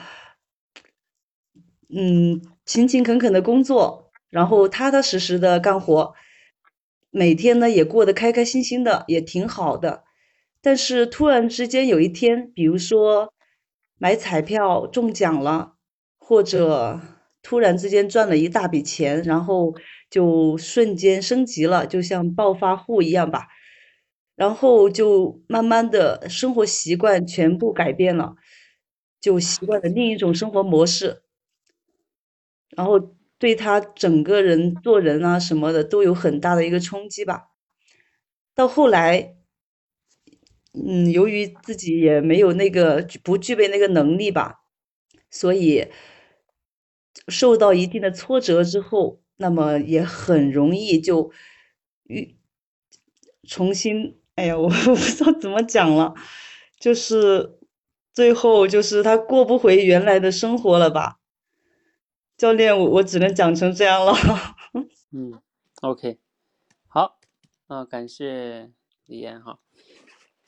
[1.89, 6.13] 嗯，勤勤恳恳的工作，然后踏踏实实的干活，
[7.10, 10.03] 每天呢也过得开开心心的，也挺好的。
[10.62, 13.34] 但是突然之间有一天，比如说
[13.97, 15.73] 买彩票中奖了，
[16.19, 17.01] 或者
[17.41, 19.73] 突然之间赚了一大笔钱，然后
[20.10, 23.48] 就瞬间升级了，就像暴发户一样吧。
[24.36, 28.36] 然后就慢慢的生活习惯全部改变了，
[29.22, 31.24] 就习惯了另一种生活模式，
[32.76, 37.48] 然后对他整个人做人啊什么的都有很大的一个冲击吧。
[38.54, 39.36] 到后来，
[40.74, 44.65] 嗯，由于自己也没有那个不具备那个能力吧，
[45.30, 45.88] 所以
[47.30, 51.32] 受到一定的挫折之后，那么也很容易就
[52.04, 52.38] 遇
[53.48, 54.19] 重新。
[54.36, 56.13] 哎呀，我 我不知道怎么讲了，
[56.78, 57.58] 就是
[58.12, 61.19] 最后就是他过不回原来的生活了吧？
[62.38, 64.13] 教练，我我只能讲成这样了。
[65.13, 65.41] 嗯
[65.82, 66.19] ，OK，
[66.88, 67.17] 好，
[67.67, 68.71] 啊，感谢
[69.06, 69.60] 李岩哈，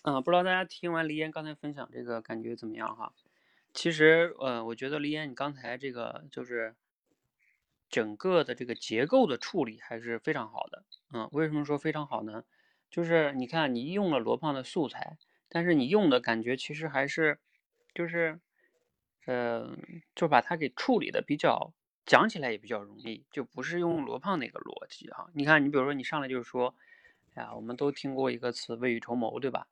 [0.01, 3.13] 啊，不知道大家听完李岩刚才分享这个感觉怎么样哈？
[3.73, 6.75] 其实，呃，我觉得李岩你刚才这个就是
[7.89, 12.43] 整个的这个结构的处理还是非常好的，嗯，为什么说非常好呢？
[12.89, 15.17] 就是你看，你用了罗胖的素材，
[15.49, 17.39] 但是你用的感觉其实还是，
[17.93, 18.39] 就是，
[19.25, 19.77] 呃，
[20.15, 21.73] 就把它给处理的比较，
[22.05, 25.29] 讲起来也比较容易，就不是用罗胖那个逻辑哈。
[25.33, 26.75] 你看，你比如说你上来就是说，
[27.33, 29.67] 哎呀，我们都听过一个词“未雨绸缪”，对吧？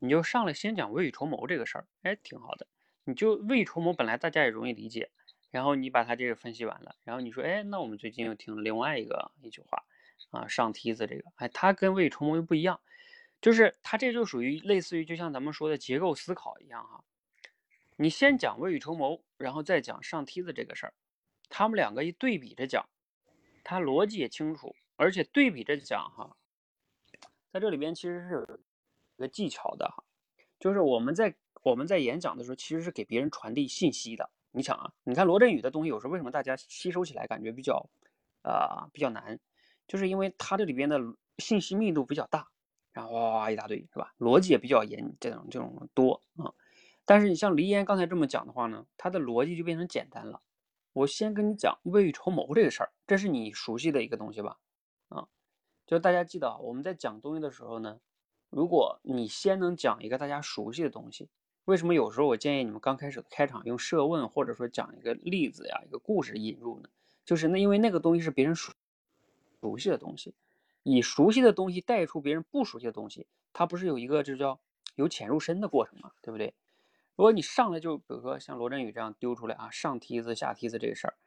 [0.00, 2.66] 你就上来先讲未雨绸缪这个事儿，哎，挺好的。
[3.04, 5.10] 你就未雨绸缪本来大家也容易理解，
[5.58, 9.84] 然后你把它这个分析完了，然后你说，哎，那我们最近又听了另外一个一句话。
[10.30, 12.80] 啊，上梯子这个，哎，它跟未雨绸缪又不一样，
[13.40, 17.02] 就是它这就属于类似于就像咱们说的结构思考一样哈。
[17.96, 20.94] 你先讲未雨绸缪，然后再讲上梯子这个事儿，
[21.48, 22.88] 他们两个一对比着讲，
[23.64, 26.36] 它逻辑也清楚，而且对比着讲哈，
[27.50, 28.60] 在这里边其实是有
[29.16, 30.04] 一个技巧的哈，
[30.60, 34.30] 就是我们在我们在演讲的时候，其实是给别人传递信息的。
[34.50, 37.88] 你想啊，你看罗振宇的东西，有时候为什么大家吸收起来感觉比较
[38.42, 39.38] 啊比较难？
[39.86, 41.00] 就是因为它这里边的
[41.38, 42.48] 信息密度比较大，
[42.92, 44.14] 然后哇一大堆是吧？
[44.18, 46.52] 逻辑也比较严，这种这种多啊。
[47.04, 50.42] 但是你像黎岩刚才这么讲的话呢，它的逻辑就变成简单了。
[50.92, 54.58] 我先跟你讲未雨绸缪这个事儿，这是你熟悉的一个东西吧？
[55.08, 55.28] 啊，
[55.86, 58.00] 就大家记得啊，我们在讲东西的时候呢，
[58.50, 61.30] 如果你先能讲一个大家熟悉的东西，
[61.68, 66.88] 为什么有时候我建议你们刚开始的开场用设问或者说讲一个例子呀、一个故事引入呢？
[67.26, 68.72] 就是那因为那个东西是别人熟。
[69.60, 70.34] 熟悉的东西，
[70.82, 74.58] 以熟悉的东西带出别人不熟悉的东西，它不是有一个就叫
[74.94, 76.12] 由浅入深的过程吗？
[76.22, 76.54] 对不对？
[77.16, 81.18] 如果你上来就比如说像罗振宇这样丢出来啊，上梯子下梯子这个事儿，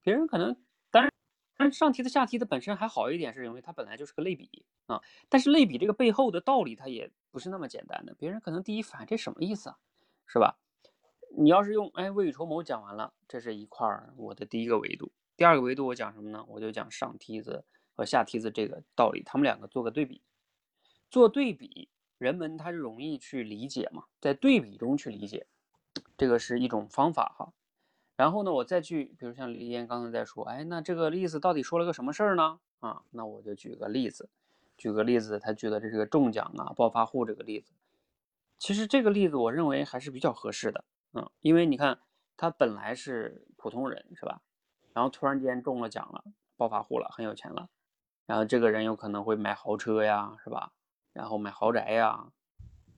[0.00, 0.54] 别人可能
[0.92, 1.12] 当然，
[1.56, 5.02] 但上梯子下梯子本身还好一点，是因为它本来就是个类比啊。
[5.28, 8.14] 但是类比这个背后的道理，它也不是那么简单的。
[8.14, 9.78] 别人可能第一反应这什么意思啊？
[10.28, 10.56] 是吧？
[11.36, 15.10] 你要是用哎未雨绸缪讲完了，这是一块儿我的第一个维度。
[15.36, 16.44] 第二个维度我讲什么呢？
[16.46, 17.64] 我就讲上梯子。
[17.98, 20.22] 和下梯子这个道理，他们两个做个对比，
[21.10, 25.48] 做对比，人们他就容易去理解嘛，在对比中去理解，
[26.16, 27.52] 这个是一种方法哈。
[28.14, 32.60] 然后呢，我再去，比如像李岩刚才在说，哎，那这个例子到底说了个什么事儿呢？
[32.78, 34.30] 啊，那我就举个例子，
[34.76, 37.72] 举个例子，他举的这是个中奖啊，暴发户这个例子。
[38.58, 42.00] 其实这个例子我认为还是比较合适的，嗯，因为你看
[42.36, 44.42] 他本来是普通人是吧？
[44.92, 46.24] 然后突然间中了奖了，
[46.56, 47.68] 暴发户了，很有钱了。
[48.26, 50.72] 然后这个人有可能会买豪车呀，是吧？
[51.12, 52.32] 然后买豪宅呀，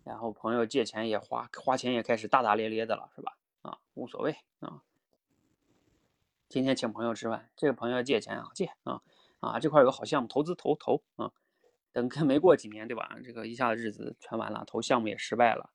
[0.02, 3.36] 然后朋友借钱也花，花钱也开始大大咧咧的了，是吧？
[3.62, 4.82] 啊，无所谓啊。
[6.48, 9.02] 今天请朋友吃饭，这个朋友借钱啊，借啊
[9.40, 11.30] 啊，这块有个好项目，投资投投啊。
[11.92, 13.18] 等跟没过几年，对吧？
[13.24, 15.70] 这个一下子日子全完了，投项目也失败了，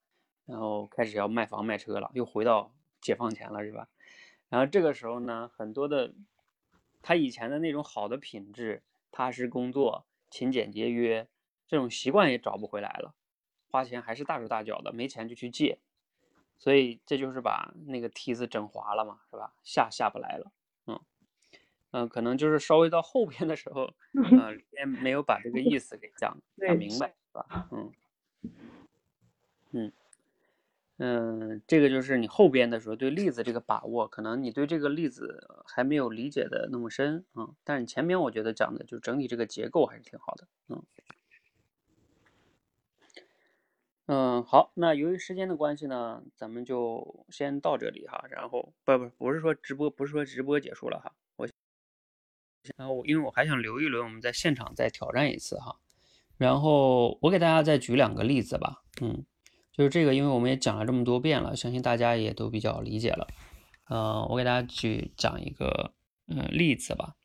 [0.46, 3.88] 然后开始要卖房卖车了，又回到解放前了，是吧？
[4.50, 6.14] 然后这个时候呢，很多的
[7.02, 11.28] 他以前的那种好的品质，踏实工作、勤俭节约
[11.68, 13.14] 这种习惯也找不回来了，
[13.70, 15.80] 花钱还是大手大脚的，没钱就去借，
[16.58, 19.54] 所以这就是把那个梯子整滑了嘛，是吧？
[19.64, 20.52] 下下不来了。
[21.96, 23.84] 嗯，可能就是稍微到后边的时候，
[24.38, 27.70] 啊，也没有把这个意思给讲讲明白，是吧？
[27.72, 27.92] 嗯，
[29.72, 29.92] 嗯，
[30.98, 37.48] 嗯，这个就是你后边的时候对例子这个把握，可能你对这个例子还没有理解的那么深啊。
[37.64, 40.84] 但是前面我觉得讲的就整体这个结构还是挺好的，嗯。
[44.08, 48.26] 嗯，好，那由于时间的关系呢，咱们就先到这里哈。
[48.30, 51.16] 然后不不不是说直播，不是说直播结束了哈。
[52.78, 55.78] 然后，因为我还想留一轮，我们在现场再挑战一次哈。
[56.38, 59.26] 然后我给大家再举两个例子吧，嗯，
[59.72, 63.28] 就是这个，因为我们也讲了这么多遍了，相信大家也都比较理解了。
[63.88, 65.94] 呃，我给大家举讲一个
[66.28, 67.16] 嗯例子吧。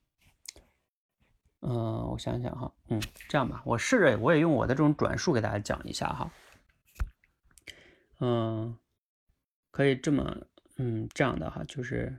[1.60, 6.32] 嗯，我想想哈，嗯，这样吧，我试着我也用我的这种转述给大家讲一下哈。
[8.20, 8.78] 嗯，
[9.70, 10.36] 可以这么
[10.76, 12.18] 嗯这样的哈，就是。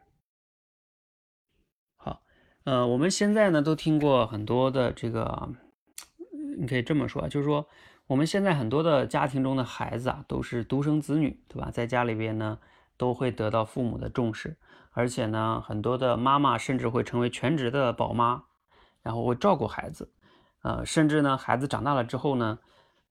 [2.64, 5.49] 呃，我们现在呢都听过很多的这个，
[6.59, 7.68] 你可以这么说，就是说
[8.05, 11.72] 我们现在很多的家庭中的孩子啊都是独生子女，对吧？
[11.72, 12.59] 在家里边呢
[12.97, 14.57] 都会得到父母的重视，
[14.91, 18.43] 而且呢很多的妈妈甚至会成为全职的宝妈，
[19.01, 20.12] 然后会照顾孩子，
[20.62, 22.59] 呃，甚至呢孩子长大了之后呢，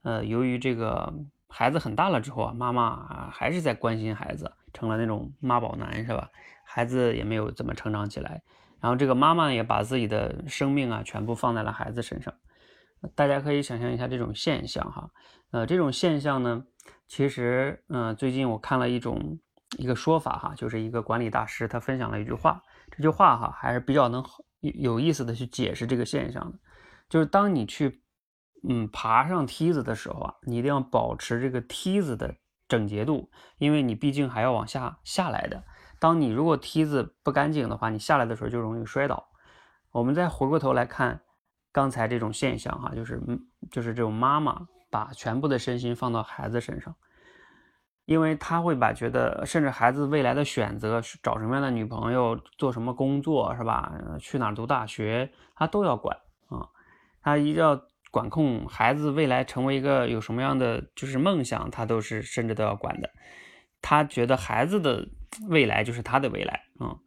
[0.02, 1.12] 呃，由于这个
[1.48, 6.30] 孩子很大了之后啊，妈妈啊还是在关心孩子，成了那种妈宝男，是吧？
[6.62, 8.42] 孩子也没有怎么成长起来。
[8.80, 12.32] 然后这个妈妈也把自己的生命啊全部放在了孩子身上，
[13.14, 15.10] 大家可以想象一下这种现象哈，
[15.50, 16.64] 呃，这种现象呢，
[17.06, 19.38] 其实，嗯，最近我看了一种
[19.78, 24.24] 一个说法哈，就是一个管理大师他分享了一句话，这句话哈还是比较能
[24.60, 26.58] 有有意思的去解释这个现象的，
[27.08, 28.02] 就是当你去，
[28.68, 32.34] 嗯，爬上梯子的时候啊，你一定要保持这个梯子的
[32.68, 35.64] 整洁度，因为你毕竟还要往下下来的。
[36.00, 39.28] 当你如果梯子不干净的话，你下来的时候就容易摔倒。
[39.92, 41.20] 我们再回过头来看
[41.70, 43.38] 刚才这种现象哈，就是嗯，
[43.70, 46.94] 就是这种妈妈把全部的身心放到孩子身上，
[48.06, 53.92] 因为他会把觉得，甚至孩子未来的选择找什么样的女朋友、做什么工作是吧？
[54.18, 56.16] 去哪读大学，他都要管
[56.48, 56.66] 啊，
[57.22, 57.80] 他一定要
[58.10, 63.10] 管控孩子未来成为一个有什么样的就是梦想，他都是甚至都要管的。
[63.82, 65.08] 他觉得孩子的。
[65.48, 66.98] 未来就是他的未来啊，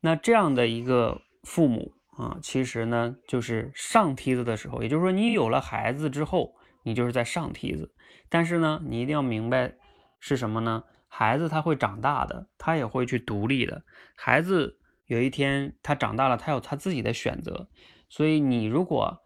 [0.00, 7.94] 那这样的一个父母啊，其实呢就是上梯子的时候，也就是说你有了孩子之后，你就是在上梯子。
[8.28, 9.74] 但是呢，你一定要明白
[10.18, 10.82] 是什么呢？
[11.06, 13.84] 孩子他会长大的，他也会去独立的。
[14.16, 17.68] 孩子有一天他长大了，他有他自己的选择。
[18.08, 19.22] 所以你如果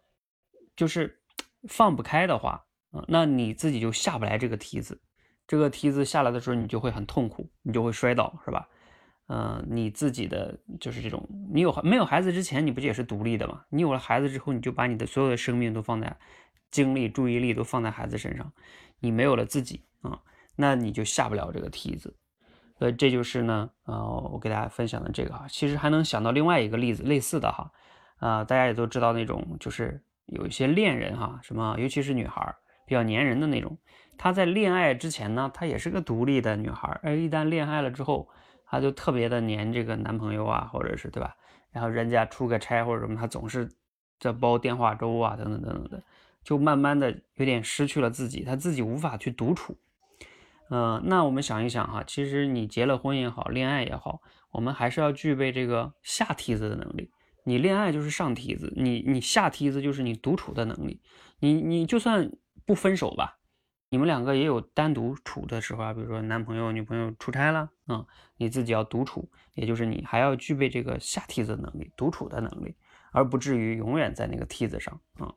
[0.75, 1.19] 就是
[1.67, 5.01] 放不开的话啊，那你自己就下不来这个梯子。
[5.47, 8.67] 这个梯子下来的时候，你就会很痛苦，你就会摔倒，是吧？
[9.27, 13.63] 嗯，你自己的就是这种，你有没有孩子之前，你不也是独立的吗？
[13.69, 16.15] 你有了孩子之后，你就把你的所有的生命都放在
[16.69, 18.51] 精力、注意力都放在孩子身上，
[18.99, 20.21] 你没有了自己啊，
[20.55, 22.15] 那你就下不了这个梯子。
[22.77, 27.71] 所以这就是呢，呃，我给大家分享的这个哈，其实还能想到另外一个例子，类似的哈，
[28.17, 33.75] 啊，大家也都知道那种，就是有一些恋人哈，什么，尤其是女孩比较粘人的那种。
[34.17, 38.27] 她在恋爱之前呢，她也是个独立的女孩，而一旦恋爱了之后，
[38.65, 41.35] 她就特别的黏这个男朋友啊，或者是对吧？
[41.71, 43.69] 然后人家出个差或者什么，她总是
[44.19, 46.03] 在煲电话粥啊，等等等等的，
[46.43, 49.77] 就慢慢的有点失去了自己，她自己无法去独处。
[50.69, 57.11] 嗯，那我们想一想哈，其实你结了婚也好，恋爱也好，我们还是要具备这个下梯子的能力。
[57.43, 60.99] 你恋爱就是上梯子，你你下梯子就是你独处的能力。
[61.39, 62.31] 你你就算
[62.65, 63.37] 不分手吧。
[63.95, 72.75] 你们两个也有单独处的时候啊，比如说男朋友、女朋友出差了，嗯，你自己要独处，也就是你还要具备这个下梯子能力、独处的能力，
[73.13, 75.33] 而不至于永远在那个梯子上啊。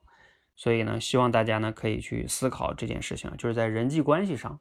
[0.57, 4.59] 所以呢，希望大家呢可以去思考这件事情，就是在人际关系上，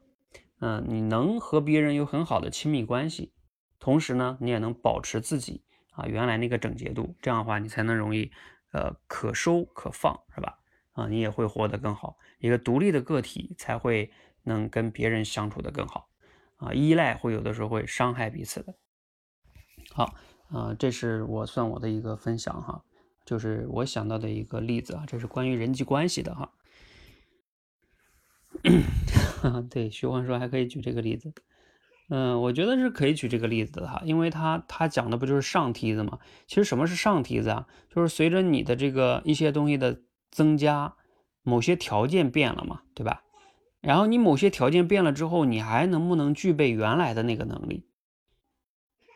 [0.60, 3.32] 嗯，你能和别人有很好的亲密关系，
[3.80, 8.30] 同时呢，你也能保持自己啊原来那个整洁度，这样的话你才能容易
[8.70, 10.56] 呃可收可放，是吧？
[10.92, 12.16] 啊，你也会活得更好。
[12.38, 14.10] 一个独立的个体才会
[14.42, 16.08] 能跟别人相处的更好
[16.56, 16.72] 啊。
[16.72, 18.74] 依赖会有的时候会伤害彼此的。
[19.92, 20.14] 好，
[20.50, 22.82] 啊，这是我算我的一个分享哈，
[23.24, 26.52] 就是我想到的一个例子啊，这是关于人际关系的哈。
[29.70, 31.32] 对，徐欢说还可以举这个例子。
[32.10, 36.18] 嗯，我觉得是可以举这个例子的哈，因为他他讲的不就是上梯子吗？
[36.46, 37.68] 其实什么是上梯子啊？
[37.90, 40.96] 就是随着你的这个一些东西的增加，
[41.48, 43.22] 某些条件变了嘛，对吧？
[43.80, 47.84] 然后你某些条件变了之后，你还能不能具备原来的那个能力？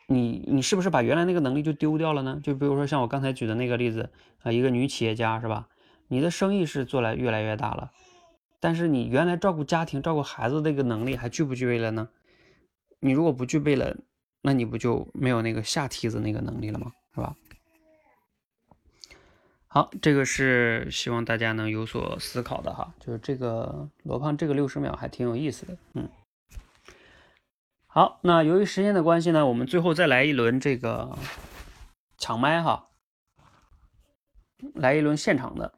[0.06, 2.40] 你你是不是把原来那个能力就丢掉了呢？
[2.42, 4.10] 就比如说像我刚才举的那个例子
[4.42, 5.68] 啊，一个女企业家是吧？
[6.08, 7.90] 你的生意是做来越来越大了，
[8.60, 12.08] 但是你原来照顾家庭、照顾孩子那个能力还具不具备了呢？
[13.00, 13.96] 你如果不具备了，
[14.42, 16.92] 那你不就没有那个下梯子那个能力了吗？
[17.14, 17.34] 是吧？
[19.74, 22.92] 好，这个是希望大家能有所思考的哈。
[23.00, 26.10] 就是这个罗胖这个六十秒还挺有意思的，嗯。
[27.86, 31.16] 好，那由于时间的关系呢，我们最后再来一轮这个
[32.18, 32.90] 抢麦哈，
[34.74, 35.72] 来一轮现场的，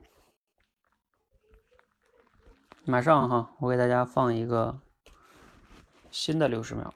[2.85, 4.81] 马上哈，我给大家放一个
[6.11, 6.93] 新的六十秒。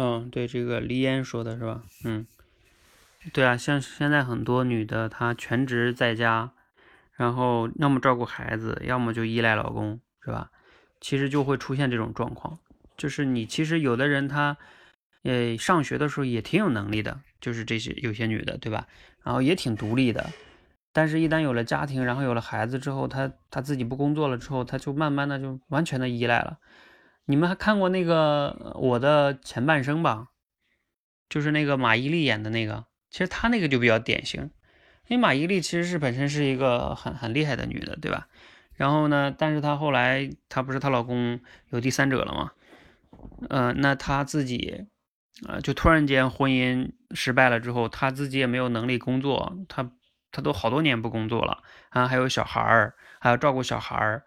[0.00, 1.82] 嗯，对，这个黎烟说的是吧？
[2.04, 2.24] 嗯，
[3.32, 6.52] 对啊，像现在很多女的，她全职在家，
[7.16, 10.52] 然后要么照顾孩子，要么就依赖老公，是吧？
[11.00, 12.60] 其实就会出现这种状况，
[12.96, 14.56] 就是你其实有的人她，
[15.24, 18.86] 呃，上学的时候也挺有能力的，就是这些有些女的，对吧？
[19.24, 20.30] 然后也挺独立的，
[20.92, 26.58] 但是一旦有了家庭，然后有了孩子之后，她她自己不工作了之后，她就慢慢的就完全的依赖了。
[27.30, 30.28] 你们还看过那个我的前半生吧？
[31.28, 34.50] 就是那个马伊琍演的那个，其实她那个就比较典型，
[35.08, 38.28] 因为马伊琍其实是本身是一个很很厉害的女的，对吧？
[38.72, 42.52] 然后呢，但是她后来她不是她老公有第三者了吗？
[43.50, 44.86] 嗯，那她自己
[45.46, 49.92] 啊，就突然间婚姻失败了之后，她自己也没有能力工作，她
[50.32, 54.22] 她都好多年不工作了啊，还有小孩儿，还要照顾小孩儿，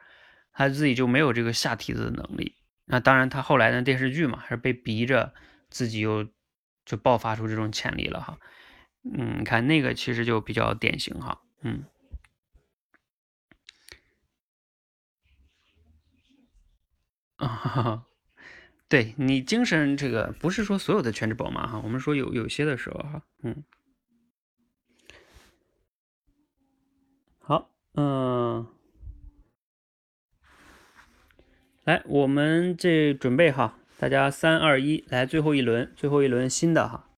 [0.54, 2.58] 她自己就没有这个下梯子的能力。
[2.92, 5.34] 那当然，他后来的电视剧嘛，还是被逼着
[5.70, 6.28] 自己又
[6.86, 8.38] 就爆发出这种潜力了哈。
[9.06, 11.42] 嗯，你看那个其实就比较典型哈。
[11.62, 11.86] 嗯，
[17.38, 18.04] 啊，
[18.90, 23.64] 对你精神这个不是说所有的全职宝妈哈，我们说有有些的时候哈，嗯，
[27.40, 28.68] 好，嗯。
[31.84, 37.10] 来，我们这准备哈，大家三二一，来最后一轮，最后一轮新的哈。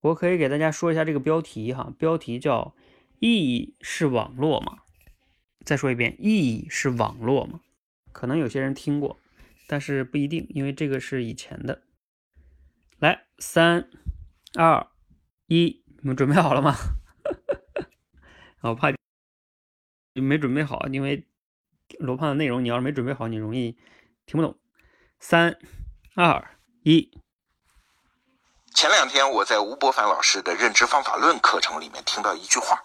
[0.00, 2.74] 我可以给大家说一下这个标题哈，标题叫
[3.20, 4.78] “意义是网络吗？”
[5.66, 7.60] 再说一遍，“意义是网络吗？”
[8.10, 9.20] 可能有些人听过，
[9.66, 11.82] 但是不一定，因为这个是以前的。
[12.98, 13.90] 来，三
[14.54, 14.86] 二
[15.48, 16.74] 一，你们准备好了吗？
[18.62, 18.90] 我怕
[20.14, 21.26] 没准备好，因为。
[21.98, 23.72] 罗胖的内容，你要是没准备好，你容易
[24.26, 24.58] 听不懂。
[25.18, 25.58] 三、
[26.14, 27.10] 二、一。
[28.74, 32.82] 前两天我在吴伯凡老师的认知方法论课程里面听到一句话，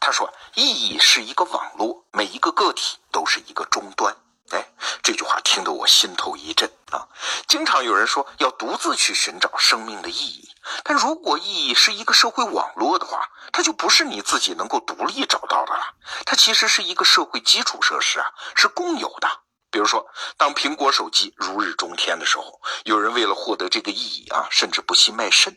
[0.00, 4.16] 他说：“意义是一个网络，每一个个体都是一个终端。”
[4.50, 4.66] 哎，
[5.02, 7.06] 这句话听得我心头一震啊！
[7.46, 10.47] 经常有人说要独自去寻找生命的意义，
[10.84, 15.94] 但如果意义是一个社会网络的话，它就不是你自己能够独立找到的了。
[16.24, 19.28] 它其实是一个社会基础设施啊，是共有的。
[19.70, 20.06] 比如说，
[20.38, 25.52] 当苹果手机如日中天的时候，有人为了获得这个意义啊，甚至不惜卖肾；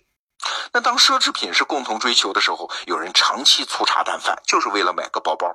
[0.74, 5.48] 那当奢侈品是共同追求的时候，有人长期粗茶淡饭，就是为了买个包包。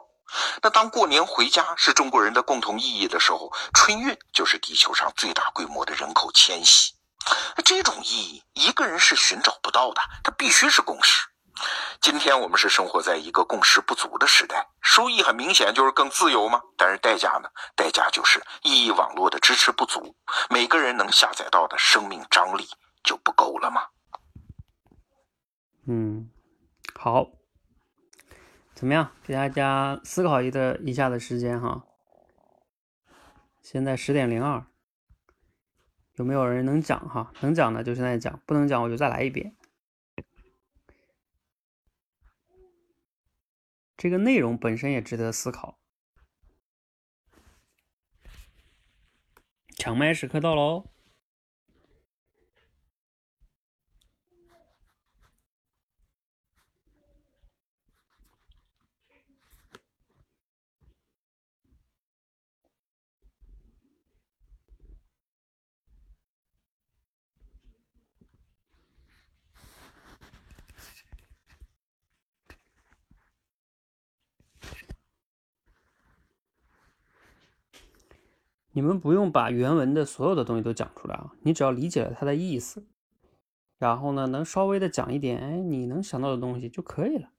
[0.63, 6.95] 那当过年回家是中国人的共同意义的时候，春运就是地球上最大规模的人口迁徙。
[7.64, 11.27] 这种意义一个人是寻找不到的，它必须是共识。
[12.01, 17.49] 今天我们是生活在一个共识不足的时代，收益很明显就是更自由嘛，但是代价呢？
[17.74, 20.14] 代价就是意义网络的支持不足，
[20.51, 22.68] 每个人能下载到的生命张力
[23.03, 23.83] 就不够了吗？
[25.89, 26.31] 嗯，
[26.95, 27.27] 好。
[28.74, 29.11] 怎么样？
[29.24, 31.83] 给大家思考一的一下的时间哈。
[33.62, 34.62] 现在十点零二，
[36.17, 37.33] 有没有人能讲哈？
[37.41, 39.55] 能讲的就现在讲，不能讲我就再来一遍。
[43.97, 45.79] 这个内容本身也值得思考。
[49.77, 50.87] 抢麦时刻到喽！
[78.77, 82.87] 你们不用把原文的所有的东西都讲出来啊，你只要理解了它的意思，
[83.79, 87.31] 然后呢，能稍微的讲一点，哎，你能想到的东西就可以了。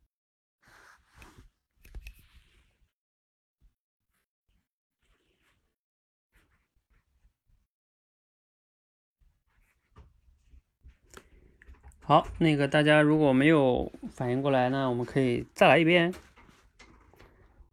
[12.01, 16.11] 好，那个大家如果没有反应过来呢，我们可以再来一遍。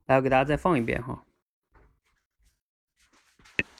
[0.05, 1.24] 来，我给大家再放一遍哈。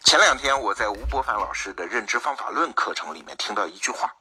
[0.05, 4.15] 前两天我在吴伯凡老师的认知方法论课程里面听到一句话，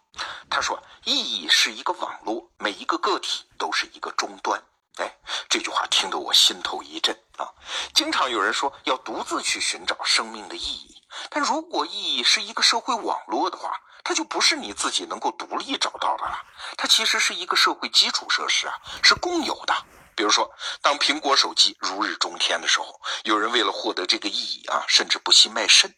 [0.50, 4.64] 他说：“意义是一个网络，每一个个体都是一个终端。”
[4.98, 5.14] 哎，
[5.50, 7.52] 这句话听得我心头一震啊！
[7.94, 16.38] 经常有人说要独自去寻找生命的意义，但如果意义是一个社会网络的话，它就不是你自己能够独立找到的了，
[16.78, 18.74] 它其实是一个社会基础设施啊，
[19.04, 19.76] 是共有的。
[20.16, 20.52] 比如说，
[20.82, 25.90] 当苹果手机如日中天的时候，有人为了获得这个意义啊，甚至不惜卖肾；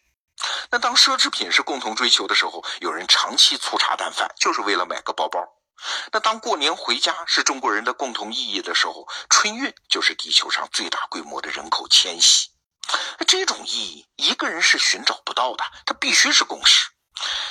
[0.70, 5.40] 那当奢侈品是共同追求的时候，有人长期粗茶淡饭，就是为了买个包包；
[6.12, 12.50] 那当过年回家是中国人的共同意义的时候，春运就是地球上最大规模的人口迁徙。
[13.18, 16.88] 那这种意义，一个人是寻找不到的，它必须是共识。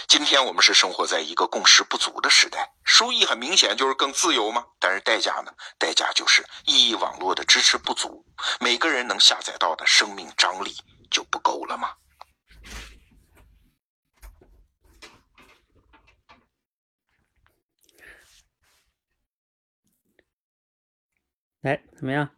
[0.07, 4.65] 今天我们是生活在一个共识不足的时代，收益很明显就是更自由嘛。
[4.79, 5.51] 但是代价呢？
[5.77, 8.25] 代价就是意义网络的支持不足，
[8.59, 10.75] 每个人能下载到的生命张力
[11.09, 11.93] 就不够了吗？
[21.61, 22.29] 来，怎么样？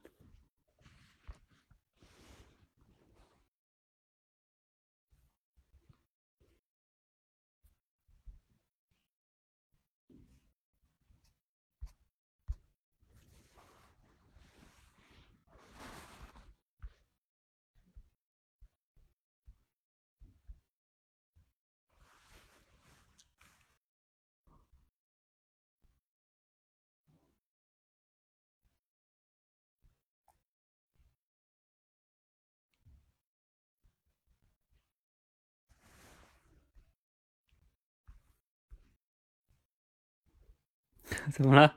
[41.31, 41.75] 怎么了？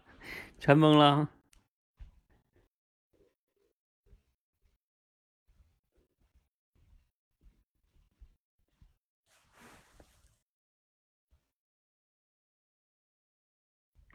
[0.59, 1.29] 全懵了？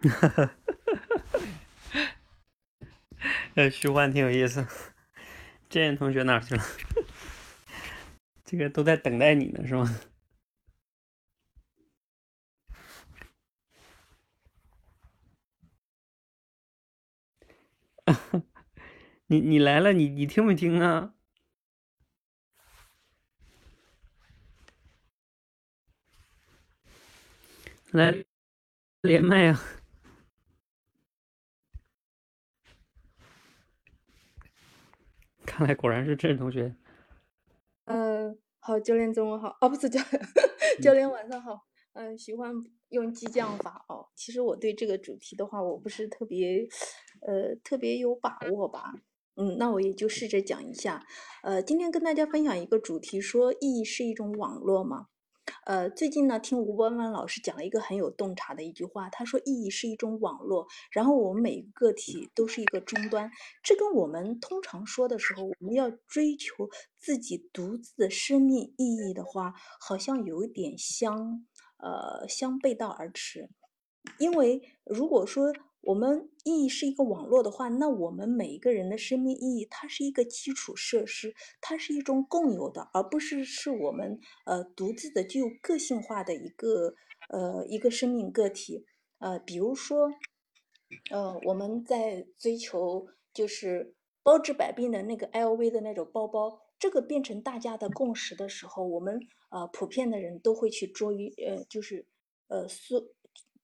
[0.04, 0.52] 哈哈哈哈
[1.32, 1.36] 哈，
[3.56, 4.68] 呃，虚幻挺有意思。
[5.68, 6.64] 这同学哪去了？
[8.46, 10.00] 这个都在等待你呢，是吗？
[19.28, 21.14] 你你来了，你你听没听啊？
[27.92, 28.26] 来
[29.02, 29.62] 连麦啊！
[35.46, 36.76] 看来果然是郑同学。
[37.86, 39.58] 嗯，好，教练中午好。
[39.62, 40.22] 哦，不是教练，
[40.82, 41.66] 教练晚上好。
[41.96, 42.54] 嗯，喜欢
[42.90, 44.08] 用激将法哦。
[44.18, 46.68] 其实我对这个主题的话，我不是特别，
[47.22, 48.94] 呃，特别有把握吧。
[49.38, 51.06] 嗯，那我也就试着讲一下。
[51.42, 55.08] 呃，今天跟大家分享一个主题，说意义是一种网络嘛。
[55.66, 63.32] 呃，最近呢，听吴伯凡老师讲了一个很有洞察的一句话，他说意义是一种网络，然后我们每一个个体都是一个终端。
[63.64, 71.46] 这跟我们通常说的时候，我们要追求自己独自的生命意义的话，好像有一点相。
[71.78, 73.50] 呃，相背道而驰，
[74.18, 86.96] 因为如果说我们意义是一个网络的话，那我们每一个人的生命意义，它是一个基础设施，它是一种共有的，而不是是我们呃独自的具有个性化的一个
[87.30, 88.86] 呃一个生命个体。
[89.20, 90.12] 呃，比如说，
[91.12, 96.65] 呃，我们在追求就是包治百病的那个 LV 的那种包包。
[96.78, 99.20] 这个变成大家的共识的时候，我们
[99.50, 102.06] 呃普遍的人都会去捉于呃就是
[102.48, 103.08] 呃缩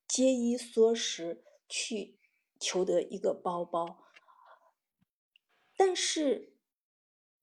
[0.07, 2.17] 节衣缩食去
[2.59, 3.97] 求得一个包包，
[5.75, 6.53] 但是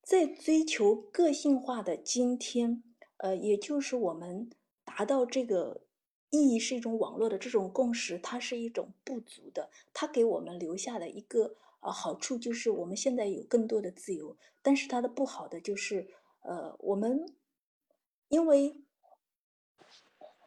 [0.03, 2.83] 在追求个性化的今天，
[3.19, 4.51] 呃，也就是我们
[4.85, 5.83] 达到这个
[6.31, 11.57] 意义是一种网络的这种共识，它是一种不足的，它给我们留下的一个。
[11.81, 16.09] 啊，好处就是我们现在有更多的自由，但是它的不好的就是，
[16.41, 17.35] 呃，我们
[18.29, 18.83] 因为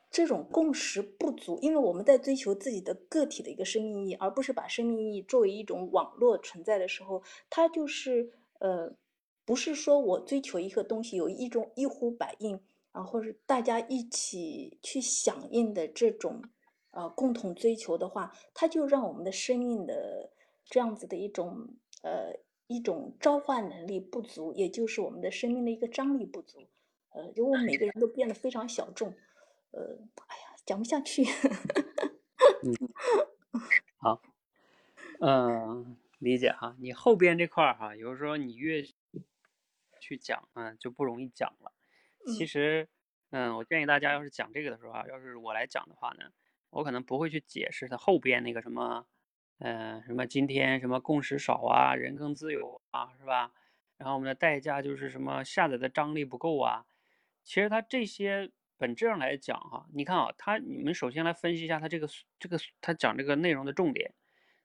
[0.10, 8.96] 这种共识不足，因为我们在追求自己的个体的一个生命意义，而不是把生命意义作为一种网络存在的时候，它就是呃。
[9.44, 12.62] 不是说我追求一个东西有一种一呼百应
[12.92, 16.44] 啊，或者大家一起去响应的这种
[16.92, 20.32] 呃共同追求的话，它就让我们的生命的
[20.72, 22.34] 这样子的一种呃
[22.68, 26.68] 一种召唤能力不足，也就是我们的生命的一个张力不足。
[27.10, 29.14] 呃，就我们每个人都变得非常小众。
[29.72, 31.24] 呃，哎呀，讲不下去。
[32.64, 32.74] 嗯，
[34.00, 34.22] 好，
[35.20, 36.74] 嗯，理解哈。
[36.80, 38.82] 你后边这块儿哈，有时候你越
[40.00, 41.74] 去讲啊，就不容易讲了。
[42.28, 42.88] 其实，
[43.32, 46.32] 嗯，我建议大家要是讲这个的时候啊，要是我来讲的话呢，
[46.70, 49.06] 我可能不会去解释它后边那个什么，
[49.64, 53.52] 嗯，什么今天什么共识少啊，人更自由啊，是吧？
[53.98, 56.86] 然后我们的代价就是什么下载的张力不够啊。
[57.44, 58.52] 其实它这些。
[58.82, 62.10] 本质上来讲，哈，你看啊，他你们首先来分析一下他这个
[62.40, 64.16] 这个他讲这个内容的重点，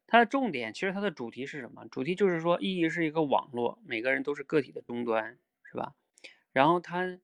[0.07, 1.85] 它的重点其实它的主题是什么？
[1.91, 5.93] 主题就是说，意义是一个网络，每个人都是个体的终端，是吧？
[6.51, 7.19] 然后他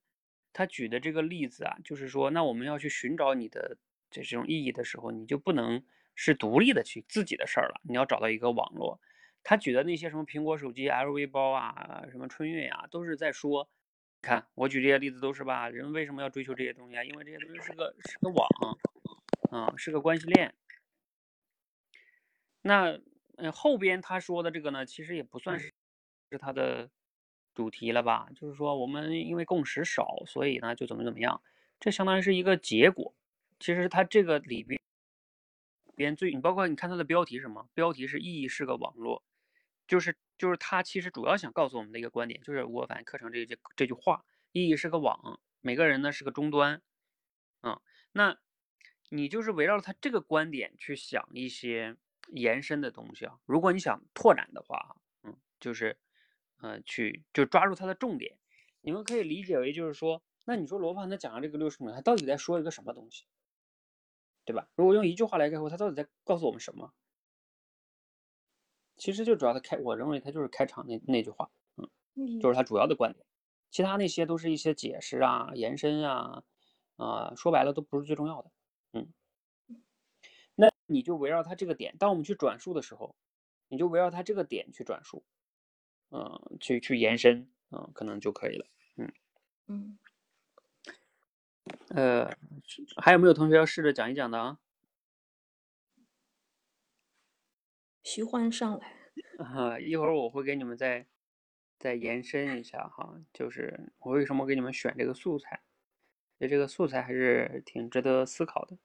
[0.53, 3.79] 他举的这个例子啊，就是说，那我们要去寻找你的
[4.11, 5.83] 这这种意义的时候，你就不能
[6.15, 9.01] 是独立的去自己的事儿了，你要找到一个网络。
[9.43, 13.69] 他举的那些什么苹果手机、LV 包啊，什么春运啊，都是在说。
[14.21, 15.69] 看，我举这些例子都是吧？
[15.69, 17.03] 人为什么要追求这些东西啊？
[17.03, 18.47] 因为这些东西是个是个网，
[19.51, 20.55] 啊，是个关系链。
[22.61, 23.01] 那
[23.37, 25.73] 嗯，后边他说的这个呢，其实也不算是
[26.31, 26.89] 是他的
[27.53, 28.29] 主题了吧？
[28.37, 31.43] 就是说我们因为共识少，所以呢就怎么怎么样，
[31.81, 33.13] 这相当于是一个结果。
[33.59, 34.81] 其实他这个里边
[36.03, 37.69] 边最，你包括你看他的标题是什么？
[37.73, 39.25] 标题是意义是个网络。
[39.89, 46.81] 就是就是他其实主要想告诉我们的一个观点，就是我反正课程这这这句话，意义是个网，每个人呢是个终端，
[47.61, 47.83] 啊，
[48.13, 48.39] 那
[49.11, 51.97] 你就是围绕着他这个观点去想一些
[52.29, 53.39] 延伸的东西啊。
[53.45, 55.99] 如果你想拓展的话，嗯，就是，
[56.63, 58.39] 呃，去就抓住它的重点。
[58.81, 63.25] 你们可以理解为就是说，那你说罗胖他讲的这个六十秒，他到底在说一个什么东西，
[64.45, 64.69] 对吧？
[64.75, 66.93] 如果用一句话来概括，他到底在告诉我们什么？
[68.97, 71.51] 其实就主要他开，我认为他就是开场那那句话，
[72.15, 73.25] 嗯，就是他主要的观点，
[73.71, 76.45] 其他那些都是一些解释啊、延伸啊，
[76.97, 78.51] 啊，说白了都不是最重要的，
[78.93, 79.13] 嗯。
[80.55, 83.17] 那你就围绕他这个点，当我们去转述的时候，
[83.69, 85.25] 你就围绕他这个点去转述，
[86.11, 88.67] 嗯，去去延伸，嗯，可能就可以了，
[88.97, 89.13] 嗯
[89.69, 89.99] 嗯。
[91.91, 92.29] 呃，
[92.97, 94.59] 还有没有同学要试着讲一讲的啊？
[98.05, 98.93] 徐欢上来，
[99.39, 101.07] 啊，一会儿我会给你们再
[101.79, 105.63] 再延伸一下哈，就是我为什么给你们选这个素材，
[106.39, 108.77] 所以这个素材还是挺值得思考的。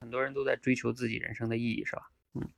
[0.00, 2.10] 很多人都在追求自己人生的意义，是吧？
[2.34, 2.50] 嗯。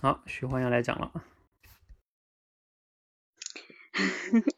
[0.00, 1.12] 好，徐欢要来讲了。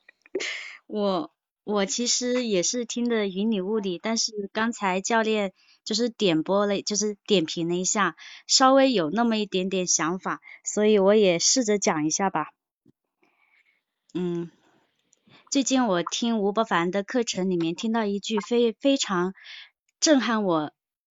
[0.87, 1.33] 我。
[1.65, 5.53] 我其实也是听的云里雾里，但是刚才教练
[5.85, 8.17] 就是点播了，就是点评了一下，
[8.49, 12.49] 稍微有那么一点点想法，所以我也试着讲一下吧。
[14.13, 14.51] 嗯，
[15.53, 19.33] 最近我听吴伯凡的课程里面听到一句非非常
[20.01, 20.73] 震撼我，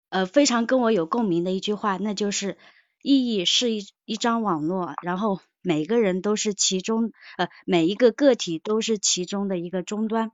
[0.07, 2.57] 呃，非常跟我有共鸣的一句话，那就是
[3.01, 10.31] 意义是一一张网络，然后每个人都是其中，呃，每一个个体都是其中的一个终端。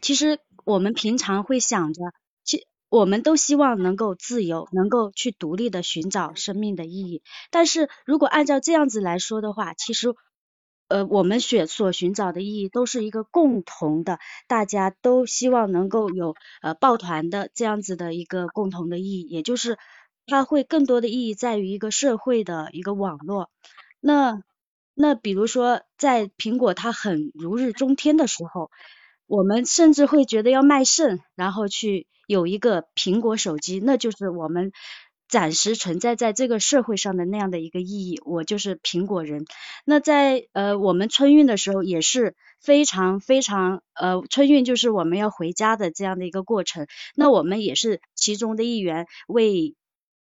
[0.00, 2.00] 其实我们平常会想着，
[2.44, 7.22] 其我们都希望能够自由，能够去独立的寻找生命的意义。
[7.50, 10.14] 但是如果按照这样子来说的话，其实，
[10.88, 19.76] 呃，我们选所寻找的意义都是一个共同的，大家都希望能够有呃抱团的这样子的一个共同的意义，也就是
[20.26, 23.50] 它会更多的意义在于一个社会的一个网络。
[24.00, 24.42] 那
[24.94, 28.70] 那比如说在苹果它很如日中天的时候。
[29.28, 34.70] 我们甚至会觉得要卖肾，然后去有一个苹果手机，那就是我们
[35.28, 38.20] 暂时存在在这个社会上的那样的一个意义。
[38.24, 39.44] 我就是苹果人。
[39.84, 46.86] 那在呃我们春运的时候也是非常非常呃春运就是我们要回家的这样的一个过程。
[47.16, 49.74] 那我们也是其中的一员，为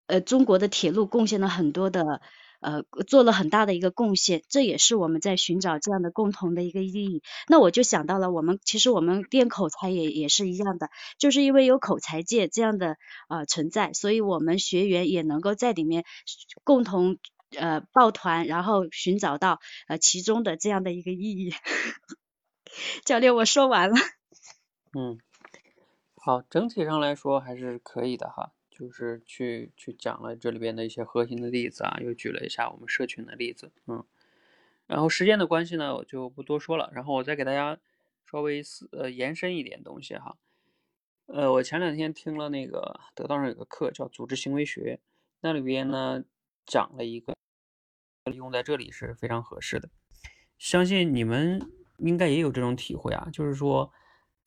[0.07, 2.21] 呃中国的铁路贡献了很多的。
[2.65, 7.21] 呃，做了很大的一个贡献，这也是我们在寻找这样的共同的一个意义。
[7.49, 10.89] 那我就想到了，我们其实我们练口才也也是一样的，
[11.19, 12.95] 就是因为有口才界这样的
[13.27, 16.05] 呃存在，所以我们学员也能够在里面
[16.63, 17.17] 共同
[17.57, 21.53] 呃抱团，然后寻找到呃其中的这样的一个意义。
[23.03, 23.97] 教练，我说完了。
[24.97, 25.19] 嗯，
[26.15, 28.53] 好，整体上来说还是可以的哈。
[28.73, 34.03] 就是去去讲了这里边的一些核心的例子啊，又举了一下我们社群的例子，嗯，
[34.87, 37.79] 然后时间的关系呢，我就不多说了，然后我再给大家
[38.25, 40.35] 稍微呃延伸一点东西哈，
[41.27, 44.99] 呃，我前两天听了那个得道上有个课叫组织行为学，
[45.41, 46.23] 那里边呢
[46.65, 47.35] 讲了一个
[48.33, 49.87] 用在这里是非常合适的，
[50.57, 51.61] 相信你们
[51.99, 53.93] 应该也有这种体会啊，就是说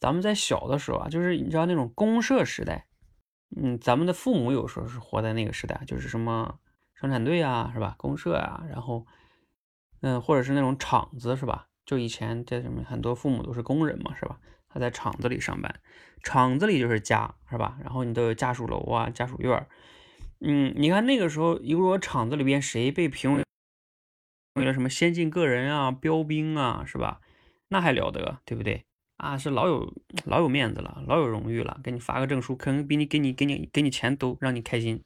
[0.01, 2.89] 咱们在小的时候啊，就是你知道那种公社时代。
[3.55, 6.59] 嗯，咱们的父母有时候是活在那个时代，就是什么
[6.95, 7.95] 生产队啊，是吧？
[7.99, 9.07] 公社啊，然后，
[10.01, 11.69] 嗯，或者是那种厂子，是吧？
[11.85, 14.41] 就以前在什么很多父母都是工人嘛，是吧？
[14.69, 15.81] 他在厂子里上班，
[16.23, 17.79] 厂子里就是家，是吧？
[17.83, 19.67] 然后你都有家属楼啊、家属院
[20.41, 23.45] 嗯，你看那个时候，如果厂子里边谁被评为
[24.55, 27.21] 为了什么先进个人啊、标兵啊，是吧？
[27.69, 28.85] 那还了得，对不对？
[29.17, 29.95] 啊，是老有
[30.25, 35.03] 老有面子了，老有荣誉了，给你发个证书，可能比你给你给你给你钱都让你开心。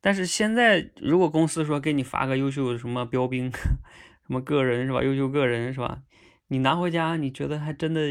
[0.00, 3.50] 但是现在，如果公司说给你发个优秀什么标兵，
[4.26, 5.02] 什么个人是吧？
[5.04, 6.02] 优秀个人是吧？
[6.48, 8.08] 你拿回家，你觉得还真的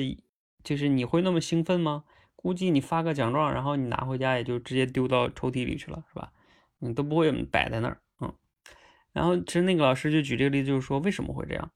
[0.63, 2.05] 就是你会那么兴奋吗？
[2.35, 6.31] 估计你发个奖状，然后你拿回家也就直接丢到抽屉里去了，是吧？
[6.77, 8.33] 你都不会摆在那儿，嗯。
[9.11, 11.71] 然后其实那个老师就举这个例子，就是说为什么会这样？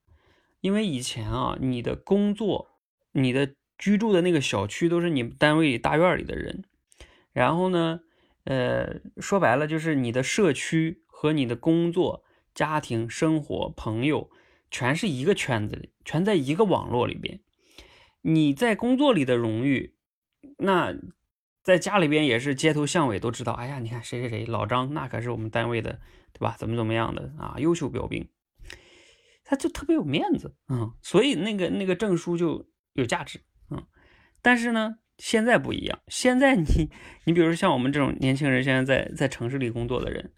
[0.61, 2.69] 因为以前啊，你的工作。
[3.14, 6.64] 你的居住的那个小区都是你单位大院里的人，
[7.32, 8.01] 然后呢，
[8.43, 14.30] 呃，说白了就是你的社区和你的工作、家庭生活、朋友，
[14.72, 17.39] 全是一个圈子里，全在一个网络里边。
[18.22, 19.95] 你在工作里的荣誉，
[20.57, 20.95] 那
[21.61, 23.53] 在家里边也是街头巷尾都知道。
[23.53, 25.99] 哎呀，你看谁谁谁，老张，那可是我们单位的，
[26.32, 26.55] 对吧？
[26.57, 27.55] 怎么怎么样的啊？
[27.59, 28.28] 优秀标兵，
[29.43, 32.66] 他就特别有面子，嗯，所以那个那个证书就。
[32.93, 33.39] 有价值，
[33.69, 33.85] 嗯，
[34.41, 35.99] 但是呢，现在不一样。
[36.07, 36.91] 现在你，
[37.25, 40.31] 你比如说像我们这种年轻人，现在在在城市里工作的人，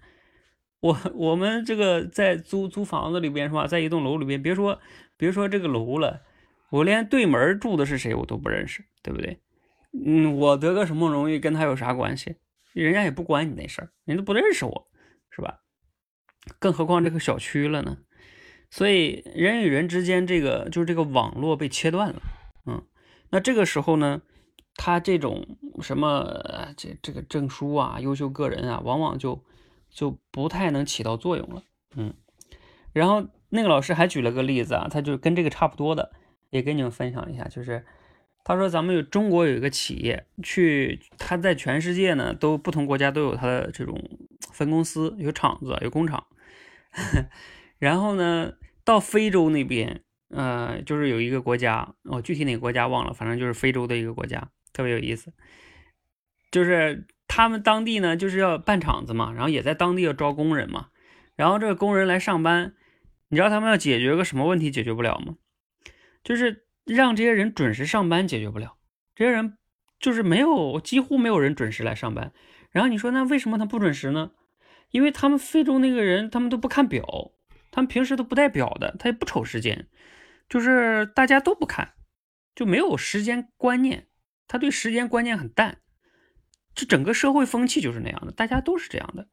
[0.79, 4.79] 我我们这个在租租房子里边是吧，在一栋楼里边，别说
[5.17, 6.21] 别说这个楼了，
[6.69, 9.39] 我连对门住的是谁我都不认识，对不对？
[10.05, 12.35] 嗯，我得个什么荣誉跟他有啥关系？
[12.73, 14.87] 人家也不管你那事儿，人都不认识我，
[15.29, 15.59] 是吧？
[16.59, 17.97] 更何况这个小区了呢？
[18.69, 22.21] 所以人与人之间这个就是这个网络被切断了。
[22.65, 22.83] 嗯，
[23.29, 24.21] 那这个时候呢，
[24.75, 29.43] 他这种什么这这个证书啊、优秀个人啊，往往就
[29.89, 31.63] 就不太能起到作用了。
[31.95, 32.13] 嗯，
[32.91, 36.11] 然后那个老师还举了个例子啊，他就跟这个差不多的，
[36.49, 37.85] 也跟你们分享一下，就是
[38.43, 44.01] 他说咱们有中国有一个企业，去他在全世界呢都不同国家都有他的这种
[44.51, 46.25] 分公司、有厂子、有工厂，
[47.77, 48.53] 然后呢
[48.83, 50.01] 到非洲那边。
[50.29, 55.33] 呃，就是有一个国家，我具体哪个国家忘了，反正就是非洲的一个国家，特别有意思。
[56.51, 60.87] 就是他们当地呢，就是要办厂子嘛，然后也在当地要招工人嘛。
[61.35, 62.73] 然后这个工人来上班，
[63.29, 65.35] 你知道他们要解决个什么问题解决不了吗？
[66.23, 68.77] 就是让这些人准时上班解决不了。
[69.15, 69.57] 这些人
[69.99, 72.31] 就是没有，几乎没有人准时来上班。
[72.71, 74.31] 然后你说那为什么他不准时呢？
[74.91, 77.03] 因为他们非洲那个人，他们都不看表，
[77.69, 79.87] 他们平时都不带表的，他也不瞅时间。
[80.47, 81.93] 就是大家都不看，
[82.55, 84.07] 就没有时间观念，
[84.47, 85.79] 他对时间观念很淡，
[86.73, 89.27] 这整个社会风气就是那样的，大家都是这样的。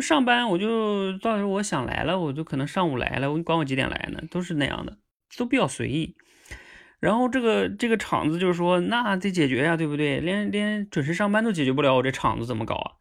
[0.00, 4.98] 上班我就到时候我想来了，我就可能上午来了，我管我几点来呢，都是那样的，
[5.36, 6.16] 都比较随意。
[6.98, 10.20] 然后这个这个厂子就是说，那得解决呀，对不对？
[10.20, 12.92] 连连准时上班都解决不了，我这厂子怎么搞啊？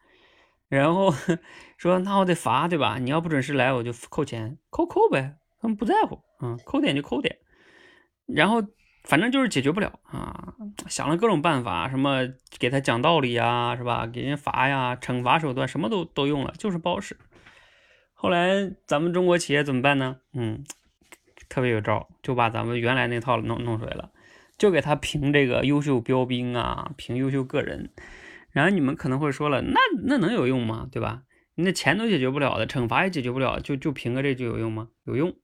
[0.68, 1.14] 然后
[1.78, 2.98] 说那我得罚，对吧？
[3.00, 5.38] 你要不准时来，我就扣钱，扣扣呗。
[5.62, 7.38] 他们不在乎，嗯，扣点就扣点，
[8.26, 8.64] 然后
[9.03, 10.55] 反正就是解决不了啊，
[10.88, 14.07] 想了各种办法，什么给他讲道理呀，是吧？
[14.07, 17.16] 给人罚呀，惩罚手段什么都都用了，就是不好使。
[18.14, 20.18] 后来咱们中国企业怎么办呢？
[20.34, 20.64] 嗯，
[21.47, 24.12] 特别有招，就把咱们原来那套弄弄出来了，
[24.57, 27.91] 就给他评这个优秀标兵啊，评优秀个人。
[28.51, 30.88] 然后你们可能会说了，那那能有用吗？
[30.91, 31.22] 对吧？
[31.62, 34.89] 那钱都解决不了的，惩罚也解决不了，就就凭个这就有用吗？
[35.05, 35.36] 有用，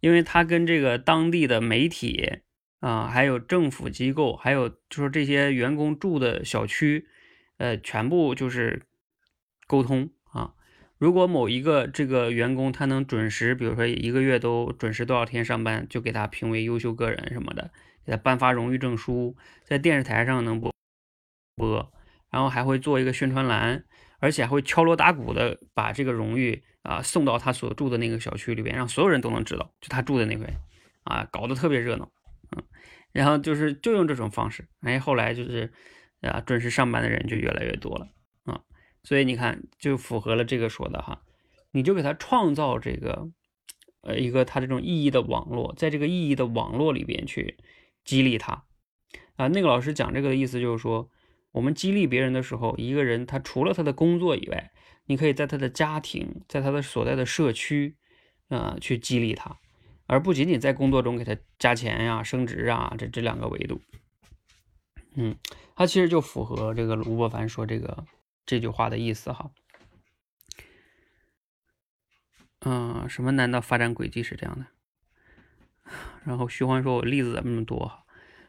[0.00, 2.40] 因为他跟这个当地的媒体
[2.80, 7.06] 啊，还有政府机构，还有就是这些员工住的小区，
[7.56, 8.82] 呃，全部就是
[9.66, 10.54] 沟通啊。
[10.98, 17.70] 如果某一个这个员工他能准时，比如说一个月都准时多少天上班，就给他评为优秀个人什么的，
[18.04, 20.72] 给他颁发荣誉证书，在电视台上能播
[21.56, 21.92] 播，
[22.30, 23.84] 然后还会做一个宣传栏。
[24.18, 30.46] 而且还会敲锣打鼓的把这个荣誉啊送到他所住的那个小区里边，让所有人都能知道，就他住的那块，
[31.04, 32.10] 啊，搞得特别热闹，
[32.56, 32.62] 嗯，
[33.12, 35.72] 然后就是就用这种方式，哎，后来就是
[36.20, 38.08] 啊准时上班的人就越来越多了，
[38.44, 38.60] 啊，
[39.02, 41.22] 所以你看，就符合了这个说的哈，
[41.70, 43.30] 你就给他创造这个，
[44.02, 47.56] 呃，一个他这种意义的网络，在这个意义的网络里边去
[48.04, 48.64] 激励他
[49.36, 49.48] 啊。
[49.48, 51.08] 那个老师讲这个的意思就是说，
[51.58, 54.70] 我们激励别人的时候，一个人他除了他的工作以外，
[55.06, 57.96] 你可以在他的家庭，在他的所在的社区，
[58.46, 59.58] 啊，去激励他，
[60.06, 63.80] 而不仅仅在工作中给他加钱呀、升职啊，这这两个维度。
[65.16, 65.36] 嗯，
[65.74, 68.04] 他其实就符合这个吴伯凡说这个
[68.46, 69.50] 这句话的意思哈。
[72.60, 73.32] 嗯，什么？
[73.32, 74.66] 难道发展轨迹是这样的？
[76.24, 78.04] 然后徐欢说：“我例子怎么那么多哈？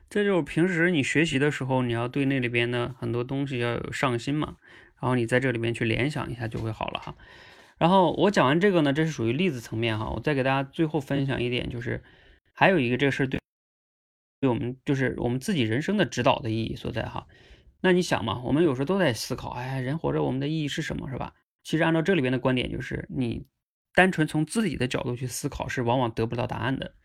[0.09, 4.57] 这就是平时你学习的时候，你要对那里边的很多东西要有上心嘛。
[4.99, 7.15] 然后你在这里面去联想一下就会好了哈。
[7.77, 10.09] 然后我讲完这个呢，这是属于例子层面哈。
[10.09, 12.03] 我再给大家最后分享一点，就是
[12.53, 13.39] 还有一个这个事对。”
[14.41, 17.27] 对我们就是我们自己人生的指导的意义所在哈。
[17.81, 21.33] 那你想嘛，我们有时候都在思考，哎，人活着我们的意义是什么，是吧？
[21.63, 23.45] 其实按照这里边的观点，就是你
[23.93, 26.95] 单纯从自己的角度去思考，是往往得不到答案的。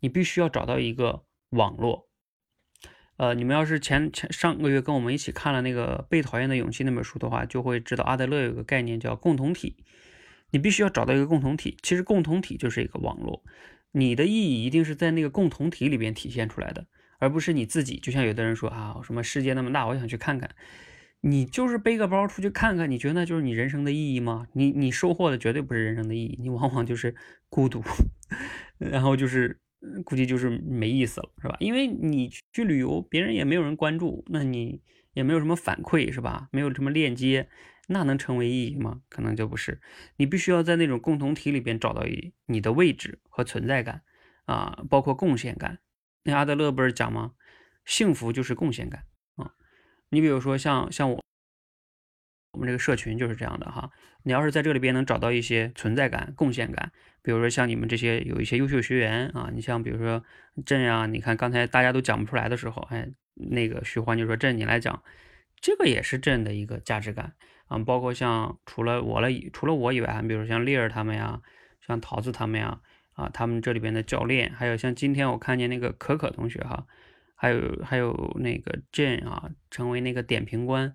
[0.00, 2.08] 你必须要找到一个网络。
[3.16, 9.76] 呃，你们要是前前上个月跟我们一起看了那个《被讨厌的勇气》那本书的话，就会知道阿德勒有个概念叫共同体。
[10.50, 13.42] 你必须要找到一个共同体，其实共同体就是一个网络。
[13.92, 16.86] 你的意义一定是在那个共同体里边体现出来的，
[17.18, 17.98] 而不是你自己。
[17.98, 20.50] 就像有的人说啊，什么世界那么大，我想去看看。
[21.20, 24.46] 你就是背个包出去看看，你觉得那就是你人生的意义吗？
[24.52, 27.14] 你你收获的绝对不是人生的意义，你往往就是
[27.48, 27.82] 孤独，
[28.78, 29.58] 然后就是
[30.04, 31.56] 估计就是没意思了，是吧？
[31.60, 34.82] 因为你去旅游，别人也没有人关注，那你
[35.12, 36.48] 也没有什么反馈，是吧？
[36.52, 37.48] 没有什么链接。
[37.86, 39.02] 那能成为意义吗？
[39.10, 39.78] 可能就不是。
[40.16, 42.02] 你必须要在那种共同体里边找到
[42.46, 44.00] 你的位置和存在感
[44.46, 45.80] 啊，包括贡献感。
[46.22, 47.32] 那阿德勒不是讲吗？
[47.84, 49.04] 幸福就是贡献感
[49.36, 49.52] 啊。
[50.08, 51.22] 你比如说像像我
[52.54, 53.90] 我们这个社群就是这样的哈。
[54.22, 56.90] 你要是在这里边能找到一些存在感、贡献感，
[57.20, 60.24] 比如说像你们这些有一些优秀学员啊，你像比如说
[60.64, 65.02] 朕呀，你看刚才大家都讲不出来的时候，哎，那个徐欢就说朕你来讲，
[65.60, 67.34] 这个也是朕的一个价值感。
[67.66, 71.40] 啊，包括像除了我了除了我以外，比如像丽儿他们呀，
[71.86, 72.80] 像桃子他们呀，
[73.14, 76.86] 啊，他们这里边的教练，还有像今天我看见那个可可同学哈，
[77.34, 80.94] 还有还有那个朕啊，成为那个点评官，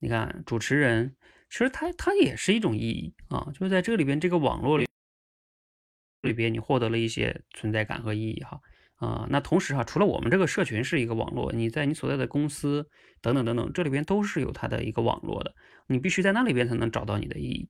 [0.00, 1.14] 你看主持人，
[1.48, 4.88] 其实他他也是一种意义啊，就是在这里边这个网络里
[6.22, 8.60] 里边，你获得了一些存在感和意义哈。
[8.96, 12.86] 啊，那同时哈，除了我们这个社群是一个网络，你在你所在的公司
[13.22, 15.54] 等等等等，这里边都是有它的一个网络的，
[15.86, 17.66] 你必须在那里边才能找到你的意义。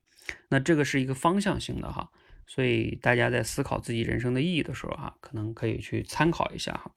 [0.49, 2.11] 那这个是一个方向性的哈，
[2.49, 6.91] 所以大家在思考自己人生的意义的时候哈，可能可以去参考一下哈。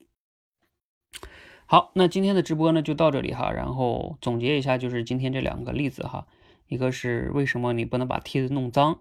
[1.74, 6.28] 好，那今天的直播呢就到这里哈，然后总结一下，就是今天这两个例子哈，
[6.68, 9.00] 一个是为什么你不能把梯子弄脏，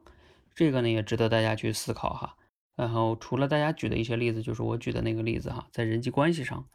[0.55, 2.35] 这个呢也值得大家去思考哈。
[2.75, 6.65] 然后除了大家举的一些例子，就是我举的那个例子哈，在人际关系上，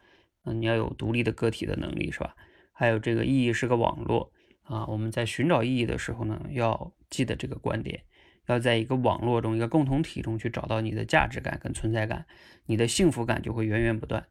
[0.45, 2.37] 嗯，你要有独立的个体的能力，是吧？
[2.71, 4.31] 还有这个意义是个网络
[4.63, 8.05] 啊，我们在寻找意义的时候呢，要记得这个观点，
[8.47, 12.25] 要在一个网络中、一个共同体中去找到你的价值感跟存在感，
[12.67, 14.25] 你的幸福感就会源源不断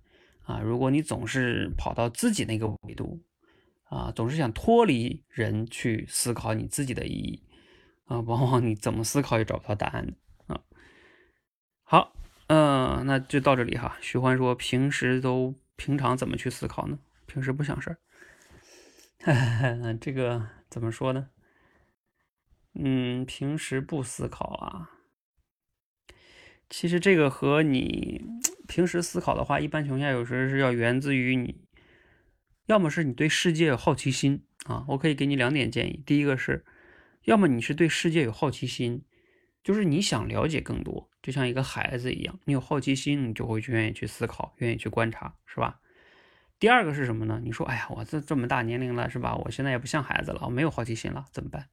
[0.47, 0.59] 啊。
[0.59, 3.21] 如果你总是跑到自己那个维度
[3.89, 7.43] 啊，总是想脱离人去思考你自己的意义
[8.05, 10.13] 啊，往往你怎么思考也找不到答案的。
[11.89, 12.13] 好，
[12.47, 13.97] 嗯，那就到这里哈。
[14.01, 16.99] 徐欢说，平时都平常怎么去思考呢？
[17.27, 17.97] 平时不想事儿。
[20.01, 21.29] 这个怎么说呢？
[22.73, 24.91] 嗯，平时不思考啊。
[26.69, 28.21] 其实这个和你
[28.67, 31.63] 平时思考的话，一般情况下有时候是要源自于你，
[32.65, 34.85] 要么是你对世界有好奇心啊。
[34.89, 36.03] 我可以给你两点建议。
[36.05, 36.65] 第一个是，
[37.23, 39.03] 要么你是对世界有好奇心。
[39.63, 45.81] 就是你想了解更多，就像一个孩子一样，你有好奇心，你就会去愿意去思考，愿意去观察，是吧？
[46.57, 47.41] 第二个是什么呢？
[47.43, 49.35] 你说，哎呀，我这这么大年龄了，是吧？
[49.35, 51.67] 我现在也不像孩子了，我没有好奇心了，怎么办？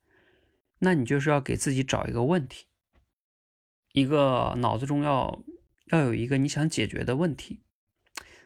[0.81, 2.67] 那你就是要给自己找一个问题，
[3.93, 5.45] 一个脑子中要
[5.87, 7.61] 要有一个你想解决的问题。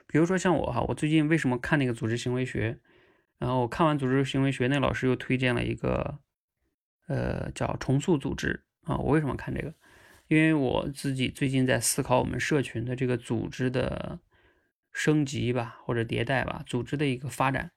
[0.07, 2.78] 比如说像我哈，我最近为什么看那个组织行为学？
[3.39, 6.18] 然后我看完组织行为学，那老师又推荐了一个，
[7.07, 8.64] 呃，叫重塑组织。
[8.82, 9.74] 啊，我为什么看这个？
[10.28, 14.18] 因为我自己最近在思考我们社群的这个组织的
[14.93, 17.70] 升级吧，或者迭代吧，组织的一个发展，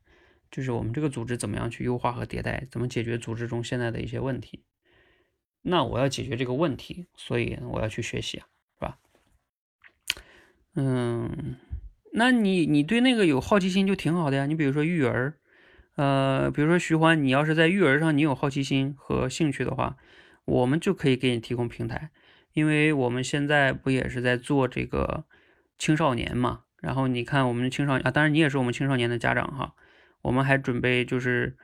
[0.50, 4.64] 就是我们这个组织怎么样去优化和迭代，怎么解决组织中现在的一些问题。
[5.62, 8.48] 那我要解决这个问题，所以我要去学习啊，
[10.76, 11.56] 嗯，
[12.14, 14.46] 那你你对那个有好奇心就挺好的呀。
[14.46, 15.34] 你比如说育儿
[15.96, 19.98] 呃，比如说徐欢，你要是在育儿上你有好奇心和兴趣的话，
[20.46, 22.12] 我们就可以给你提供平台，
[22.54, 25.26] 因为我们现在不也是在做这个
[25.78, 26.62] 青少年嘛。
[26.82, 29.76] 然后你看我们青少年啊，当然你也是我们青少年的家长哈。
[30.24, 31.58] 我们还准备就是，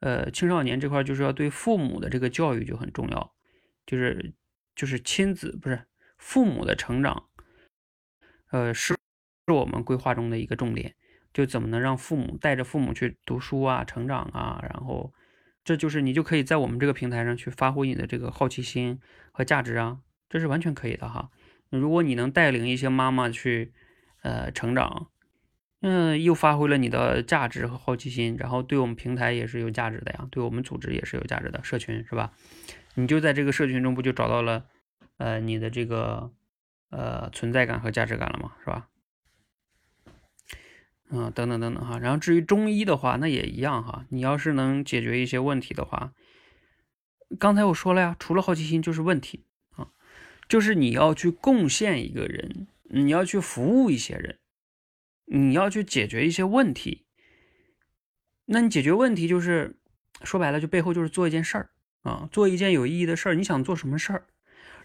[0.00, 3.32] 呃，青少年这块就是要对父母的这个教育就很重要，
[3.86, 4.34] 就是
[4.74, 5.86] 就是亲子不是
[6.16, 7.27] 父母的成长，
[8.50, 8.94] 呃，是
[9.46, 10.94] 是我们规划中的一个重点。
[11.32, 15.12] 就怎么能让父母带着父母去读书啊、成长啊，然后
[15.64, 18.98] 这就是你就可以在我们这个平台上去发挥你的这个好奇心
[19.32, 21.30] 和价值啊，这是完全可以的哈。
[21.70, 23.72] 如果你能带领一些妈妈去
[24.22, 25.08] 呃成长。
[25.80, 32.32] 嗯，又发挥了你的价值和好奇心，然后对我们平台也是有价值的呀，对我们组织也是有价值的，社群是吧？
[32.94, 34.64] 你就在这个社群中不就找到了，
[35.18, 36.32] 呃，你的这个
[36.90, 38.54] 呃存在感和价值感了嘛？
[38.60, 38.88] 是吧？
[41.10, 46.12] 嗯，等等等等哈，然后至于中医的话，那也一样哈，你要是能解决一些问题的话，
[47.38, 49.88] 刚才我说了呀，除了好奇心就是问题啊，
[50.48, 54.38] 就是你要去贡献一个人，你要去服务一些人。
[55.30, 57.04] 你要去解决一些问题，
[58.46, 59.76] 那你解决问题就是
[60.22, 61.70] 说白了，就背后就是做一件事儿
[62.00, 63.34] 啊，做一件有意义的事儿。
[63.34, 64.26] 你想做什么事儿？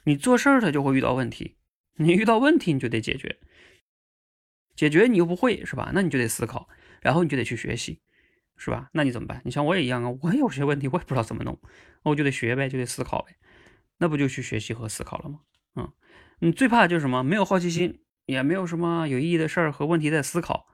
[0.04, 1.56] 你做事儿它就会遇到问题，
[1.95, 3.37] 你遇到问题你就得解决，
[4.75, 5.91] 解决你又不会是吧？
[5.93, 6.67] 那你就得思考，
[7.01, 8.01] 然后你就得去学习，
[8.57, 8.89] 是吧？
[8.93, 9.41] 那你怎么办？
[9.45, 11.59] 你像我也一样啊，我有些问题我也不知道怎么弄，
[12.03, 13.35] 我就得学呗，就得思考呗，
[13.97, 15.39] 那不就去学习和思考了吗？
[15.75, 15.91] 嗯，
[16.39, 17.23] 你最怕就是什么？
[17.23, 17.99] 没有好奇心。
[18.25, 20.67] 也没有什么有意义的事儿和问题在思考，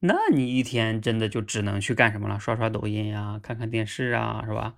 [0.00, 2.38] 那你一天真的就只能去干什么了？
[2.38, 4.74] 刷刷抖音呀，看看电视啊，是吧？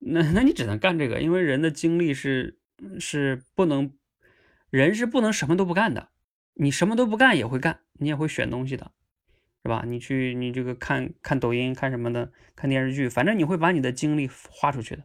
[0.00, 2.58] 那那你只能干这个，因为人的精力是
[2.98, 3.92] 是不能，
[4.70, 6.08] 人是不能什么都不干的。
[6.54, 8.92] 你什么都不干也会干，你也会选东西的，
[9.62, 9.84] 是吧？
[9.86, 15.04] 你去你这个看看抖音看什么的，看电视剧，反正你会把你的精力花出去的。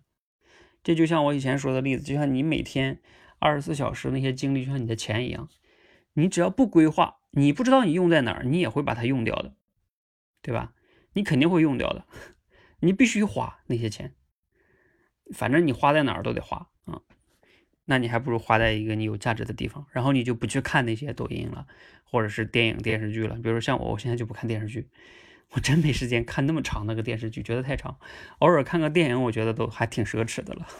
[0.84, 3.00] 这就像我以前说的例子，就像你每天
[3.40, 5.50] 二十四小时那些精力，就像你的钱一样。
[6.14, 9.56] 你只要不规划，你不知道你用在哪儿，你也会把它用掉的，
[10.42, 10.74] 对吧？
[11.14, 12.06] 你肯定会用掉的，
[12.80, 14.14] 你必须花那些钱，
[15.34, 16.70] 反正你花在哪儿都得花。
[17.86, 21.68] 那你还不如花在一个你有价值的地方，然后你就不去看那些抖音了，
[22.04, 23.36] 或者是电影电视剧了。
[23.36, 24.90] 比如说像我，我现在就不看电视剧，
[25.52, 27.98] 我真没时间看那么长那个电视剧，觉得太长。
[28.40, 30.68] 偶尔看个电影，我觉得都还挺奢侈的了。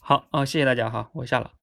[0.00, 1.59] 好啊，谢谢大家哈，我下了。